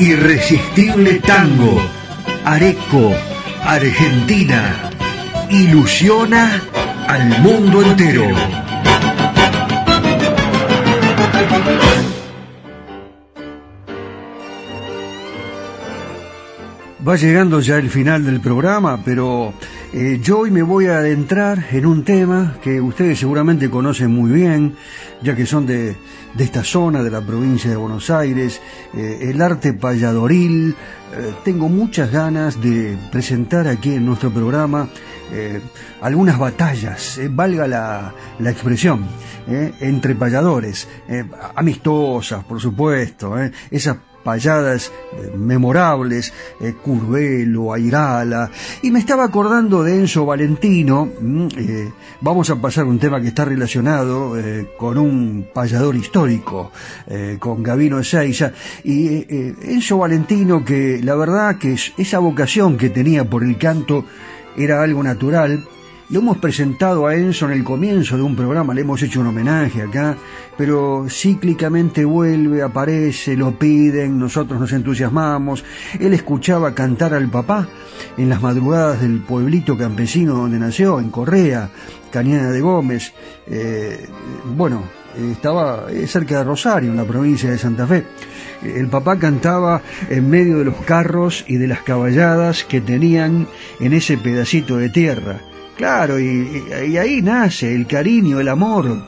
Irresistible 0.00 1.20
Tango. 1.20 1.80
Areco, 2.44 3.14
Argentina. 3.64 4.90
Ilusiona 5.50 6.60
al 7.06 7.28
mundo 7.38 7.82
entero. 7.82 8.26
Va 17.06 17.14
llegando 17.14 17.60
ya 17.60 17.76
el 17.76 17.88
final 17.88 18.24
del 18.24 18.40
programa, 18.40 19.00
pero 19.04 19.54
eh, 19.94 20.20
yo 20.22 20.38
hoy 20.38 20.50
me 20.50 20.62
voy 20.62 20.86
a 20.86 20.98
adentrar 20.98 21.66
en 21.70 21.84
un 21.84 22.02
tema 22.02 22.56
que 22.62 22.80
ustedes 22.80 23.18
seguramente 23.18 23.68
conocen 23.68 24.10
muy 24.10 24.30
bien, 24.30 24.74
ya 25.22 25.36
que 25.36 25.44
son 25.44 25.66
de, 25.66 25.96
esta 26.38 26.64
zona 26.64 27.02
de 27.02 27.10
la 27.10 27.20
provincia 27.20 27.68
de 27.68 27.76
Buenos 27.76 28.08
Aires, 28.08 28.60
eh, 28.94 29.18
el 29.30 29.42
arte 29.42 29.74
payadoril. 29.74 30.70
Eh, 30.70 31.34
tengo 31.44 31.68
muchas 31.68 32.10
ganas 32.10 32.60
de 32.62 32.96
presentar 33.10 33.68
aquí 33.68 33.94
en 33.94 34.06
nuestro 34.06 34.30
programa 34.30 34.88
algunas 36.02 36.38
batallas, 36.38 37.18
valga 37.30 37.66
la, 37.66 38.14
la 38.38 38.50
expresión, 38.50 39.06
entre 39.80 40.14
payadores, 40.14 40.86
amistosas, 41.54 42.44
por 42.44 42.60
supuesto, 42.60 43.34
esas 43.70 43.96
payadas 44.22 44.92
eh, 45.12 45.30
memorables, 45.36 46.32
eh, 46.60 46.74
Curvelo, 46.82 47.72
Airala, 47.72 48.50
y 48.82 48.90
me 48.90 48.98
estaba 48.98 49.24
acordando 49.24 49.82
de 49.82 49.96
Enzo 49.96 50.26
Valentino, 50.26 51.08
mm, 51.20 51.46
eh, 51.56 51.92
vamos 52.20 52.50
a 52.50 52.56
pasar 52.56 52.84
un 52.84 52.98
tema 52.98 53.20
que 53.20 53.28
está 53.28 53.44
relacionado 53.44 54.36
con 54.76 54.98
un 54.98 55.46
payador 55.52 55.96
histórico, 55.96 56.70
con 57.38 57.62
Gavino 57.62 57.98
Ezeiza, 57.98 58.52
y 58.84 59.24
Enzo 59.28 59.98
Valentino 59.98 60.64
que 60.64 61.00
la 61.02 61.14
verdad 61.14 61.58
que 61.58 61.76
esa 61.96 62.18
vocación 62.18 62.76
que 62.76 62.90
tenía 62.90 63.28
por 63.28 63.42
el 63.42 63.58
canto 63.58 64.04
era 64.56 64.82
algo 64.82 65.02
natural, 65.02 65.64
lo 66.12 66.18
hemos 66.18 66.36
presentado 66.36 67.06
a 67.06 67.16
Enzo 67.16 67.46
en 67.46 67.52
el 67.52 67.64
comienzo 67.64 68.18
de 68.18 68.22
un 68.22 68.36
programa, 68.36 68.74
le 68.74 68.82
hemos 68.82 69.02
hecho 69.02 69.20
un 69.20 69.28
homenaje 69.28 69.80
acá, 69.80 70.14
pero 70.58 71.06
cíclicamente 71.08 72.04
vuelve, 72.04 72.60
aparece, 72.60 73.34
lo 73.34 73.58
piden, 73.58 74.18
nosotros 74.18 74.60
nos 74.60 74.70
entusiasmamos. 74.74 75.64
Él 75.98 76.12
escuchaba 76.12 76.74
cantar 76.74 77.14
al 77.14 77.30
papá 77.30 77.66
en 78.18 78.28
las 78.28 78.42
madrugadas 78.42 79.00
del 79.00 79.20
pueblito 79.20 79.78
campesino 79.78 80.34
donde 80.34 80.58
nació, 80.58 81.00
en 81.00 81.08
Correa, 81.08 81.70
Cañada 82.10 82.50
de 82.50 82.60
Gómez. 82.60 83.14
Eh, 83.46 84.06
bueno, 84.54 84.82
estaba 85.16 85.86
cerca 86.06 86.36
de 86.36 86.44
Rosario, 86.44 86.90
en 86.90 86.98
la 86.98 87.06
provincia 87.06 87.50
de 87.50 87.56
Santa 87.56 87.86
Fe. 87.86 88.04
El 88.62 88.88
papá 88.88 89.18
cantaba 89.18 89.80
en 90.10 90.28
medio 90.28 90.58
de 90.58 90.66
los 90.66 90.76
carros 90.84 91.42
y 91.48 91.56
de 91.56 91.68
las 91.68 91.80
caballadas 91.80 92.64
que 92.64 92.82
tenían 92.82 93.46
en 93.80 93.94
ese 93.94 94.18
pedacito 94.18 94.76
de 94.76 94.90
tierra 94.90 95.40
Claro, 95.82 96.20
y, 96.20 96.96
ahí 96.96 97.20
nace 97.22 97.74
el 97.74 97.88
cariño, 97.88 98.38
el 98.38 98.46
amor 98.46 98.98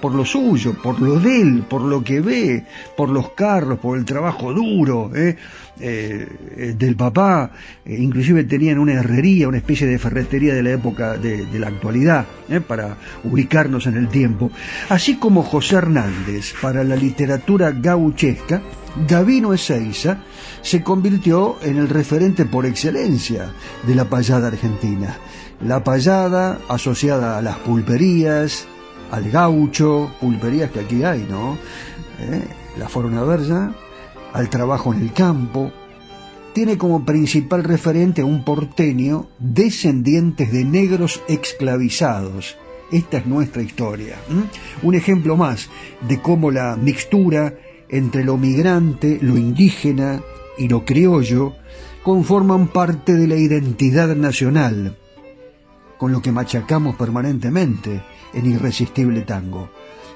por 0.00 0.14
lo 0.14 0.24
suyo, 0.24 0.74
por 0.82 1.00
lo 1.00 1.18
de 1.18 1.42
él, 1.42 1.64
por 1.68 1.82
lo 1.82 2.02
que 2.02 2.20
ve, 2.20 2.64
por 2.96 3.08
los 3.08 3.30
carros, 3.30 3.78
por 3.78 3.98
el 3.98 4.04
trabajo 4.04 4.52
duro 4.52 5.10
¿eh? 5.14 5.36
Eh, 5.80 6.74
del 6.76 6.96
papá. 6.96 7.50
Eh, 7.84 7.96
inclusive 7.98 8.44
tenían 8.44 8.78
una 8.78 8.94
herrería, 8.94 9.48
una 9.48 9.58
especie 9.58 9.86
de 9.86 9.98
ferretería 9.98 10.54
de 10.54 10.62
la 10.62 10.70
época 10.70 11.16
de, 11.16 11.46
de 11.46 11.58
la 11.58 11.68
actualidad, 11.68 12.26
para 12.66 12.96
ubicarnos 13.24 13.86
en 13.86 13.96
el 13.96 14.08
tiempo. 14.08 14.50
Así 14.88 15.16
como 15.16 15.42
José 15.42 15.76
Hernández, 15.76 16.54
para 16.60 16.84
la 16.84 16.96
literatura 16.96 17.72
gauchesca, 17.72 18.62
Gavino 19.06 19.52
Ezeiza 19.52 20.18
se 20.62 20.82
convirtió 20.82 21.56
en 21.62 21.76
el 21.76 21.88
referente 21.88 22.44
por 22.44 22.66
excelencia 22.66 23.52
de 23.86 23.94
la 23.94 24.06
payada 24.06 24.48
argentina 24.48 25.16
la 25.60 25.82
payada 25.82 26.58
asociada 26.68 27.38
a 27.38 27.42
las 27.42 27.56
pulperías, 27.56 28.66
al 29.10 29.30
gaucho, 29.30 30.10
pulperías 30.20 30.70
que 30.70 30.80
aquí 30.80 31.02
hay, 31.02 31.26
¿no? 31.28 31.56
¿Eh? 32.20 32.42
La 32.78 32.88
forma 32.88 33.22
versa, 33.24 33.72
al 34.32 34.48
trabajo 34.48 34.92
en 34.92 35.02
el 35.02 35.12
campo, 35.12 35.72
tiene 36.52 36.76
como 36.76 37.04
principal 37.04 37.64
referente 37.64 38.22
a 38.22 38.24
un 38.24 38.44
porteño 38.44 39.28
descendientes 39.38 40.52
de 40.52 40.64
negros 40.64 41.22
esclavizados. 41.28 42.56
Esta 42.90 43.18
es 43.18 43.26
nuestra 43.26 43.62
historia. 43.62 44.16
Un 44.82 44.94
ejemplo 44.94 45.36
más 45.36 45.68
de 46.08 46.20
cómo 46.20 46.50
la 46.50 46.76
mixtura 46.76 47.54
entre 47.88 48.24
lo 48.24 48.36
migrante, 48.36 49.18
lo 49.20 49.36
indígena 49.36 50.22
y 50.56 50.68
lo 50.68 50.84
criollo 50.84 51.54
conforman 52.02 52.68
parte 52.68 53.14
de 53.14 53.26
la 53.26 53.36
identidad 53.36 54.16
nacional 54.16 54.96
con 55.98 56.12
lo 56.12 56.22
que 56.22 56.32
machacamos 56.32 56.96
permanentemente 56.96 58.00
en 58.32 58.46
Irresistible 58.46 59.22
Tango. 59.22 59.70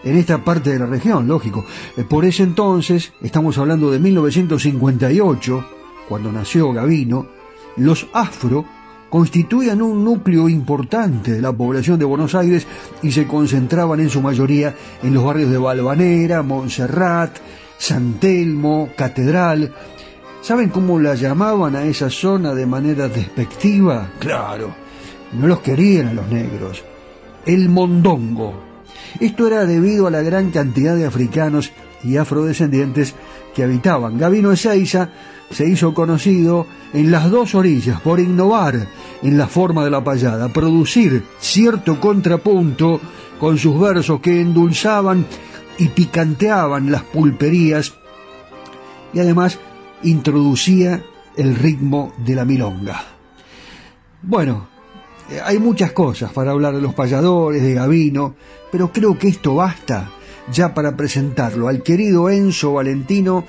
En 0.05 0.17
esta 0.17 0.45
parte 0.45 0.71
de 0.71 0.79
la 0.79 0.87
región, 0.87 1.29
lógico. 1.29 1.65
Eh, 1.97 2.05
por 2.05 2.25
ese 2.25 2.43
entonces, 2.43 3.13
estamos 3.23 3.57
hablando 3.59 3.91
de 3.91 4.01
1958, 4.01 5.65
cuando 6.09 6.33
nació 6.33 6.73
Gavino, 6.73 7.27
los 7.77 8.07
afro 8.13 8.65
constituían 9.13 9.83
un 9.83 10.03
núcleo 10.03 10.49
importante 10.49 11.33
de 11.33 11.43
la 11.43 11.53
población 11.53 11.99
de 11.99 12.07
Buenos 12.07 12.35
Aires 12.35 12.67
y 13.03 13.13
se 13.13 13.27
concentraban 13.27 14.01
en 14.01 14.09
su 14.09 14.23
mayoría 14.23 14.75
en 15.03 15.13
los 15.13 15.23
barrios 15.23 15.51
de 15.51 15.59
Balvanera, 15.59 16.43
Montserrat, 16.43 17.37
San 17.77 18.15
Telmo, 18.15 18.89
Catedral. 18.97 19.71
¿Saben 20.41 20.71
cómo 20.71 20.99
la 20.99 21.15
llamaban 21.15 21.77
a 21.77 21.85
esa 21.85 22.09
zona 22.09 22.55
de 22.55 22.65
manera 22.65 23.07
despectiva? 23.07 24.11
Claro, 24.19 24.75
no 25.33 25.47
los 25.47 25.61
querían 25.61 26.09
a 26.09 26.15
los 26.15 26.29
negros. 26.29 26.83
El 27.47 27.69
mondongo. 27.69 28.55
Esto 29.21 29.47
era 29.47 29.67
debido 29.67 30.07
a 30.07 30.11
la 30.11 30.23
gran 30.23 30.51
cantidad 30.51 30.97
de 30.97 31.07
africanos 31.07 31.73
y 32.05 32.17
afrodescendientes 32.17 33.15
que 33.55 33.63
habitaban. 33.63 34.19
Gavino 34.19 34.53
Ezeiza 34.53 35.11
se 35.51 35.69
hizo 35.69 35.93
conocido 35.93 36.67
en 36.93 37.11
las 37.11 37.31
dos 37.31 37.55
orillas 37.55 38.01
por 38.01 38.21
innovar 38.21 38.89
en 39.23 39.39
la 39.39 39.47
forma 39.47 39.85
de 39.85 39.91
la 39.91 40.03
payada, 40.03 40.49
producir 40.53 41.25
cierto 41.39 42.01
contrapunto 42.01 43.01
con 43.39 43.59
sus 43.59 43.79
versos 43.79 44.21
que 44.21 44.41
endulzaban 44.41 45.27
y 45.79 45.89
picanteaban 45.89 46.91
las 46.91 47.03
pulperías 47.03 47.95
y 49.13 49.21
además 49.21 49.59
introducía 50.03 51.03
el 51.37 51.55
ritmo 51.55 52.13
de 52.25 52.35
la 52.35 52.45
milonga. 52.45 53.03
Bueno, 54.23 54.69
hay 55.45 55.59
muchas 55.59 55.93
cosas 55.93 56.33
para 56.33 56.51
hablar 56.51 56.75
de 56.75 56.83
los 56.83 56.95
payadores, 56.95 57.63
de 57.63 57.75
Gavino, 57.75 58.35
pero 58.71 58.93
creo 58.93 59.19
que 59.19 59.29
esto 59.29 59.55
basta 59.55 60.11
ya 60.51 60.75
para 60.75 60.97
presentarlo 60.97 61.69
al 61.69 61.83
querido 61.83 62.29
Enzo 62.29 62.75
Valentino, 62.75 63.45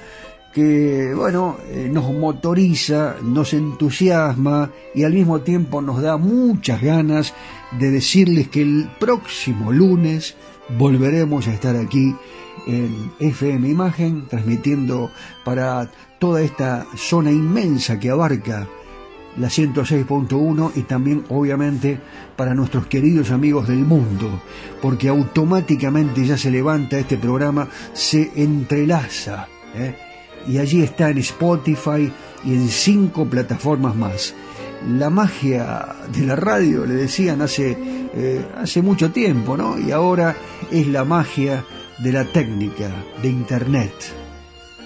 que, 0.54 1.14
bueno, 1.16 1.58
eh, 1.72 1.90
nos 1.92 2.14
motoriza, 2.14 3.16
nos 3.24 3.54
entusiasma 3.54 4.70
y 4.94 5.04
al 5.04 5.14
mismo 5.14 5.42
tiempo 5.42 5.82
nos 5.82 6.02
da 6.02 6.18
muchas 6.18 6.82
ganas 6.82 7.34
de 7.80 7.90
decirles 7.90 8.50
que 8.50 8.62
el 8.62 8.90
próximo 9.00 9.72
lunes 9.72 10.36
volveremos 10.78 11.48
a 11.48 11.54
estar 11.54 11.76
aquí 11.76 12.16
en 12.68 13.12
FM 13.20 13.68
Imagen, 13.68 14.28
transmitiendo 14.28 15.10
para 15.44 15.90
toda 16.20 16.42
esta 16.42 16.86
zona 16.96 17.32
inmensa 17.32 18.00
que 18.00 18.12
abarca 18.12 18.68
la 19.38 19.48
106.1 19.48 20.72
y 20.76 20.84
también 20.84 21.24
obviamente 21.30 22.00
para 22.36 22.54
nuestros 22.54 22.88
queridos 22.88 23.32
amigos 23.32 23.68
del 23.68 23.80
mundo, 23.80 24.42
porque 24.82 25.10
automáticamente 25.10 26.26
ya 26.26 26.38
se 26.38 26.52
levanta 26.52 27.00
este 27.00 27.18
programa, 27.18 27.68
se 27.94 28.32
entrelaza 28.36 29.48
¿eh? 29.76 29.96
y 30.48 30.58
allí 30.58 30.82
está 30.82 31.10
en 31.10 31.20
Spotify 31.20 32.12
y 32.46 32.54
en 32.54 32.68
cinco 32.68 33.26
plataformas 33.26 33.96
más. 33.96 34.34
la 34.98 35.10
magia 35.10 35.96
de 36.12 36.26
la 36.26 36.36
radio, 36.36 36.86
le 36.86 36.96
decían 36.96 37.42
hace, 37.42 37.78
eh, 38.14 38.46
hace 38.58 38.82
mucho 38.82 39.12
tiempo, 39.12 39.56
¿no? 39.56 39.80
Y 39.80 39.92
ahora 39.92 40.36
es 40.72 40.88
la 40.88 41.06
magia 41.06 41.64
de 42.00 42.12
la 42.12 42.26
técnica, 42.26 42.92
de 43.22 43.30
Internet. 43.30 43.94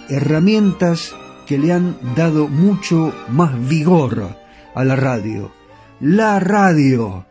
Herramientas 0.08 1.16
que 1.48 1.58
le 1.58 1.72
han 1.72 1.98
dado 2.16 2.48
mucho 2.50 3.14
más 3.30 3.68
vigor 3.68 4.36
a 4.76 4.84
la 4.84 4.96
radio. 4.96 5.52
La 6.02 6.40
radio. 6.40 7.26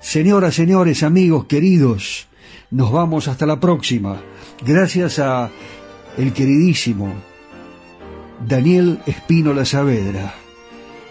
Señoras, 0.00 0.54
señores, 0.54 1.02
amigos 1.02 1.44
queridos, 1.44 2.26
nos 2.70 2.90
vamos 2.90 3.28
hasta 3.28 3.46
la 3.46 3.60
próxima. 3.60 4.20
Gracias 4.64 5.18
a 5.18 5.50
el 6.16 6.32
queridísimo 6.32 7.12
Daniel 8.48 9.00
Espínola 9.06 9.64
Saavedra. 9.64 10.34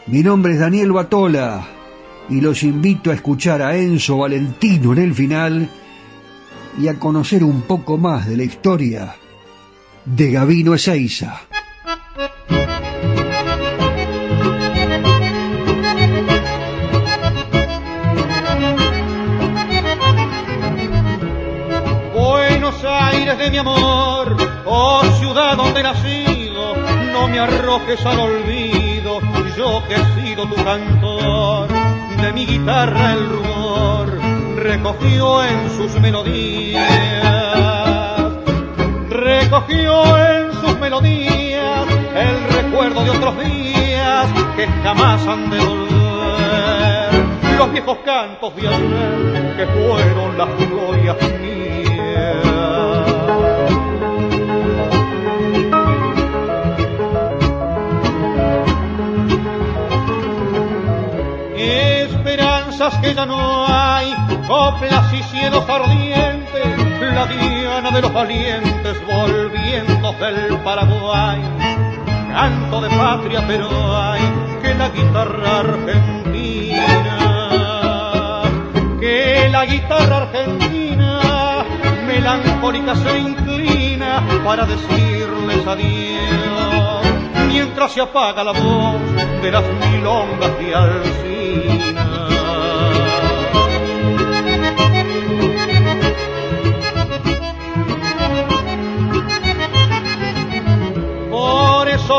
Mi 0.08 0.24
nombre 0.24 0.54
es 0.54 0.60
Daniel 0.60 0.92
Batola 0.92 1.66
y 2.28 2.42
los 2.42 2.64
invito 2.64 3.12
a 3.12 3.14
escuchar 3.14 3.62
a 3.62 3.78
Enzo 3.78 4.18
Valentino 4.18 4.94
en 4.94 5.00
el 5.00 5.14
final 5.14 5.70
y 6.82 6.88
a 6.88 6.98
conocer 6.98 7.44
un 7.44 7.62
poco 7.62 7.98
más 7.98 8.28
de 8.28 8.38
la 8.38 8.44
historia 8.44 9.16
de 10.06 10.32
Gavino 10.32 10.74
Ezeiza. 10.74 11.42
Buenos 22.14 22.84
Aires 22.84 23.38
de 23.38 23.50
mi 23.52 23.58
amor, 23.58 24.36
oh 24.66 25.02
ciudad 25.20 25.56
donde 25.56 25.84
nacido, 25.84 26.76
no 27.14 27.30
me 27.30 27.40
arrojes 27.40 28.06
al 28.06 28.20
olvido, 28.20 29.22
yo 29.56 29.82
que 29.88 29.96
he 29.96 30.22
sido 30.22 30.48
tu 30.48 30.56
cantor, 30.56 31.70
de 31.70 32.34
mi 32.34 32.46
guitarra 32.46 33.14
el 33.14 33.30
rumor 33.30 34.20
recogió 34.58 35.46
en 35.46 35.70
sus 35.78 35.94
melodías, 36.02 36.86
recogió 39.10 40.18
en 40.18 40.52
sus 40.54 40.78
melodías 40.78 41.51
el 42.16 42.44
recuerdo 42.54 43.04
de 43.04 43.10
otros 43.10 43.38
días 43.44 44.28
que 44.56 44.68
jamás 44.84 45.26
han 45.28 45.50
de 45.50 45.60
volver, 45.60 47.58
los 47.58 47.72
viejos 47.72 47.98
cantos 48.04 48.56
de 48.56 48.68
ayer 48.68 49.56
que 49.58 49.66
fueron 49.68 50.38
las 50.38 50.50
glorias 50.58 51.18
mías. 51.40 51.52
Esperanzas 61.56 62.98
que 62.98 63.14
ya 63.14 63.26
no 63.26 63.66
hay, 63.68 64.14
coplas 64.48 65.14
y 65.14 65.24
cielos 65.24 65.68
ardientes, 65.70 67.12
la 67.14 67.26
diana 67.26 67.92
de 67.92 68.02
los 68.02 68.14
valientes 68.14 68.98
volviendo 69.06 70.14
del 70.14 70.58
Paraguay. 70.60 71.91
Canto 72.34 72.82
de 72.82 72.90
patria, 72.90 73.44
pero 73.46 73.68
hay 73.98 74.22
que 74.62 74.74
la 74.74 74.90
guitarra 74.90 75.60
argentina, 75.60 77.18
que 79.00 79.50
la 79.52 79.66
guitarra 79.66 80.18
argentina 80.18 81.66
melancólica 82.08 82.96
se 82.96 83.20
inclina 83.20 84.24
para 84.46 84.66
decirles 84.66 85.68
adiós, 85.68 87.02
mientras 87.48 87.92
se 87.92 88.02
apaga 88.02 88.44
la 88.44 88.54
voz 88.54 89.02
de 89.42 89.52
las 89.52 89.64
milongas 89.92 90.58
de 90.60 90.76
Alcina. 90.76 92.21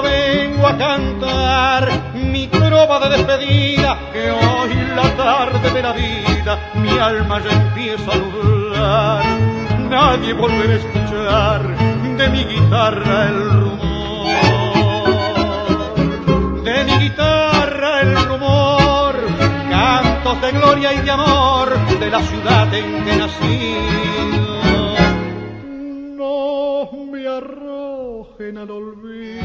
Vengo 0.01 0.67
a 0.67 0.79
cantar 0.79 1.89
mi 2.15 2.47
trova 2.47 2.99
de 3.01 3.17
despedida, 3.17 3.99
que 4.13 4.31
hoy 4.31 4.75
la 4.97 5.15
tarde 5.17 5.71
de 5.71 5.83
la 5.83 5.93
vida 5.93 6.59
mi 6.75 6.99
alma 6.99 7.41
ya 7.41 7.51
empieza 7.51 8.11
a 8.13 8.17
nublar. 8.17 9.25
Nadie 9.91 10.33
volverá 10.33 10.73
a 10.73 10.77
escuchar 10.77 11.63
de 12.17 12.29
mi 12.31 12.45
guitarra 12.45 13.29
el 13.29 13.51
rumor, 13.51 13.85
de 16.65 16.85
mi 16.85 16.93
guitarra 16.93 18.01
el 18.01 18.17
rumor, 18.25 19.15
cantos 19.69 20.41
de 20.41 20.53
gloria 20.53 20.95
y 20.95 21.01
de 21.03 21.11
amor 21.11 21.77
de 22.01 22.11
la 22.11 22.23
ciudad 22.23 22.73
en 22.75 23.05
que 23.05 23.17
nací. 23.17 23.77
No 26.17 26.89
me 27.11 27.27
al 28.41 28.71
olvido. 28.71 29.43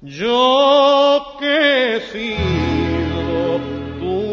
Yo 0.00 1.36
que 1.38 1.96
he 1.96 2.00
sido 2.00 3.60
tu. 3.98 4.32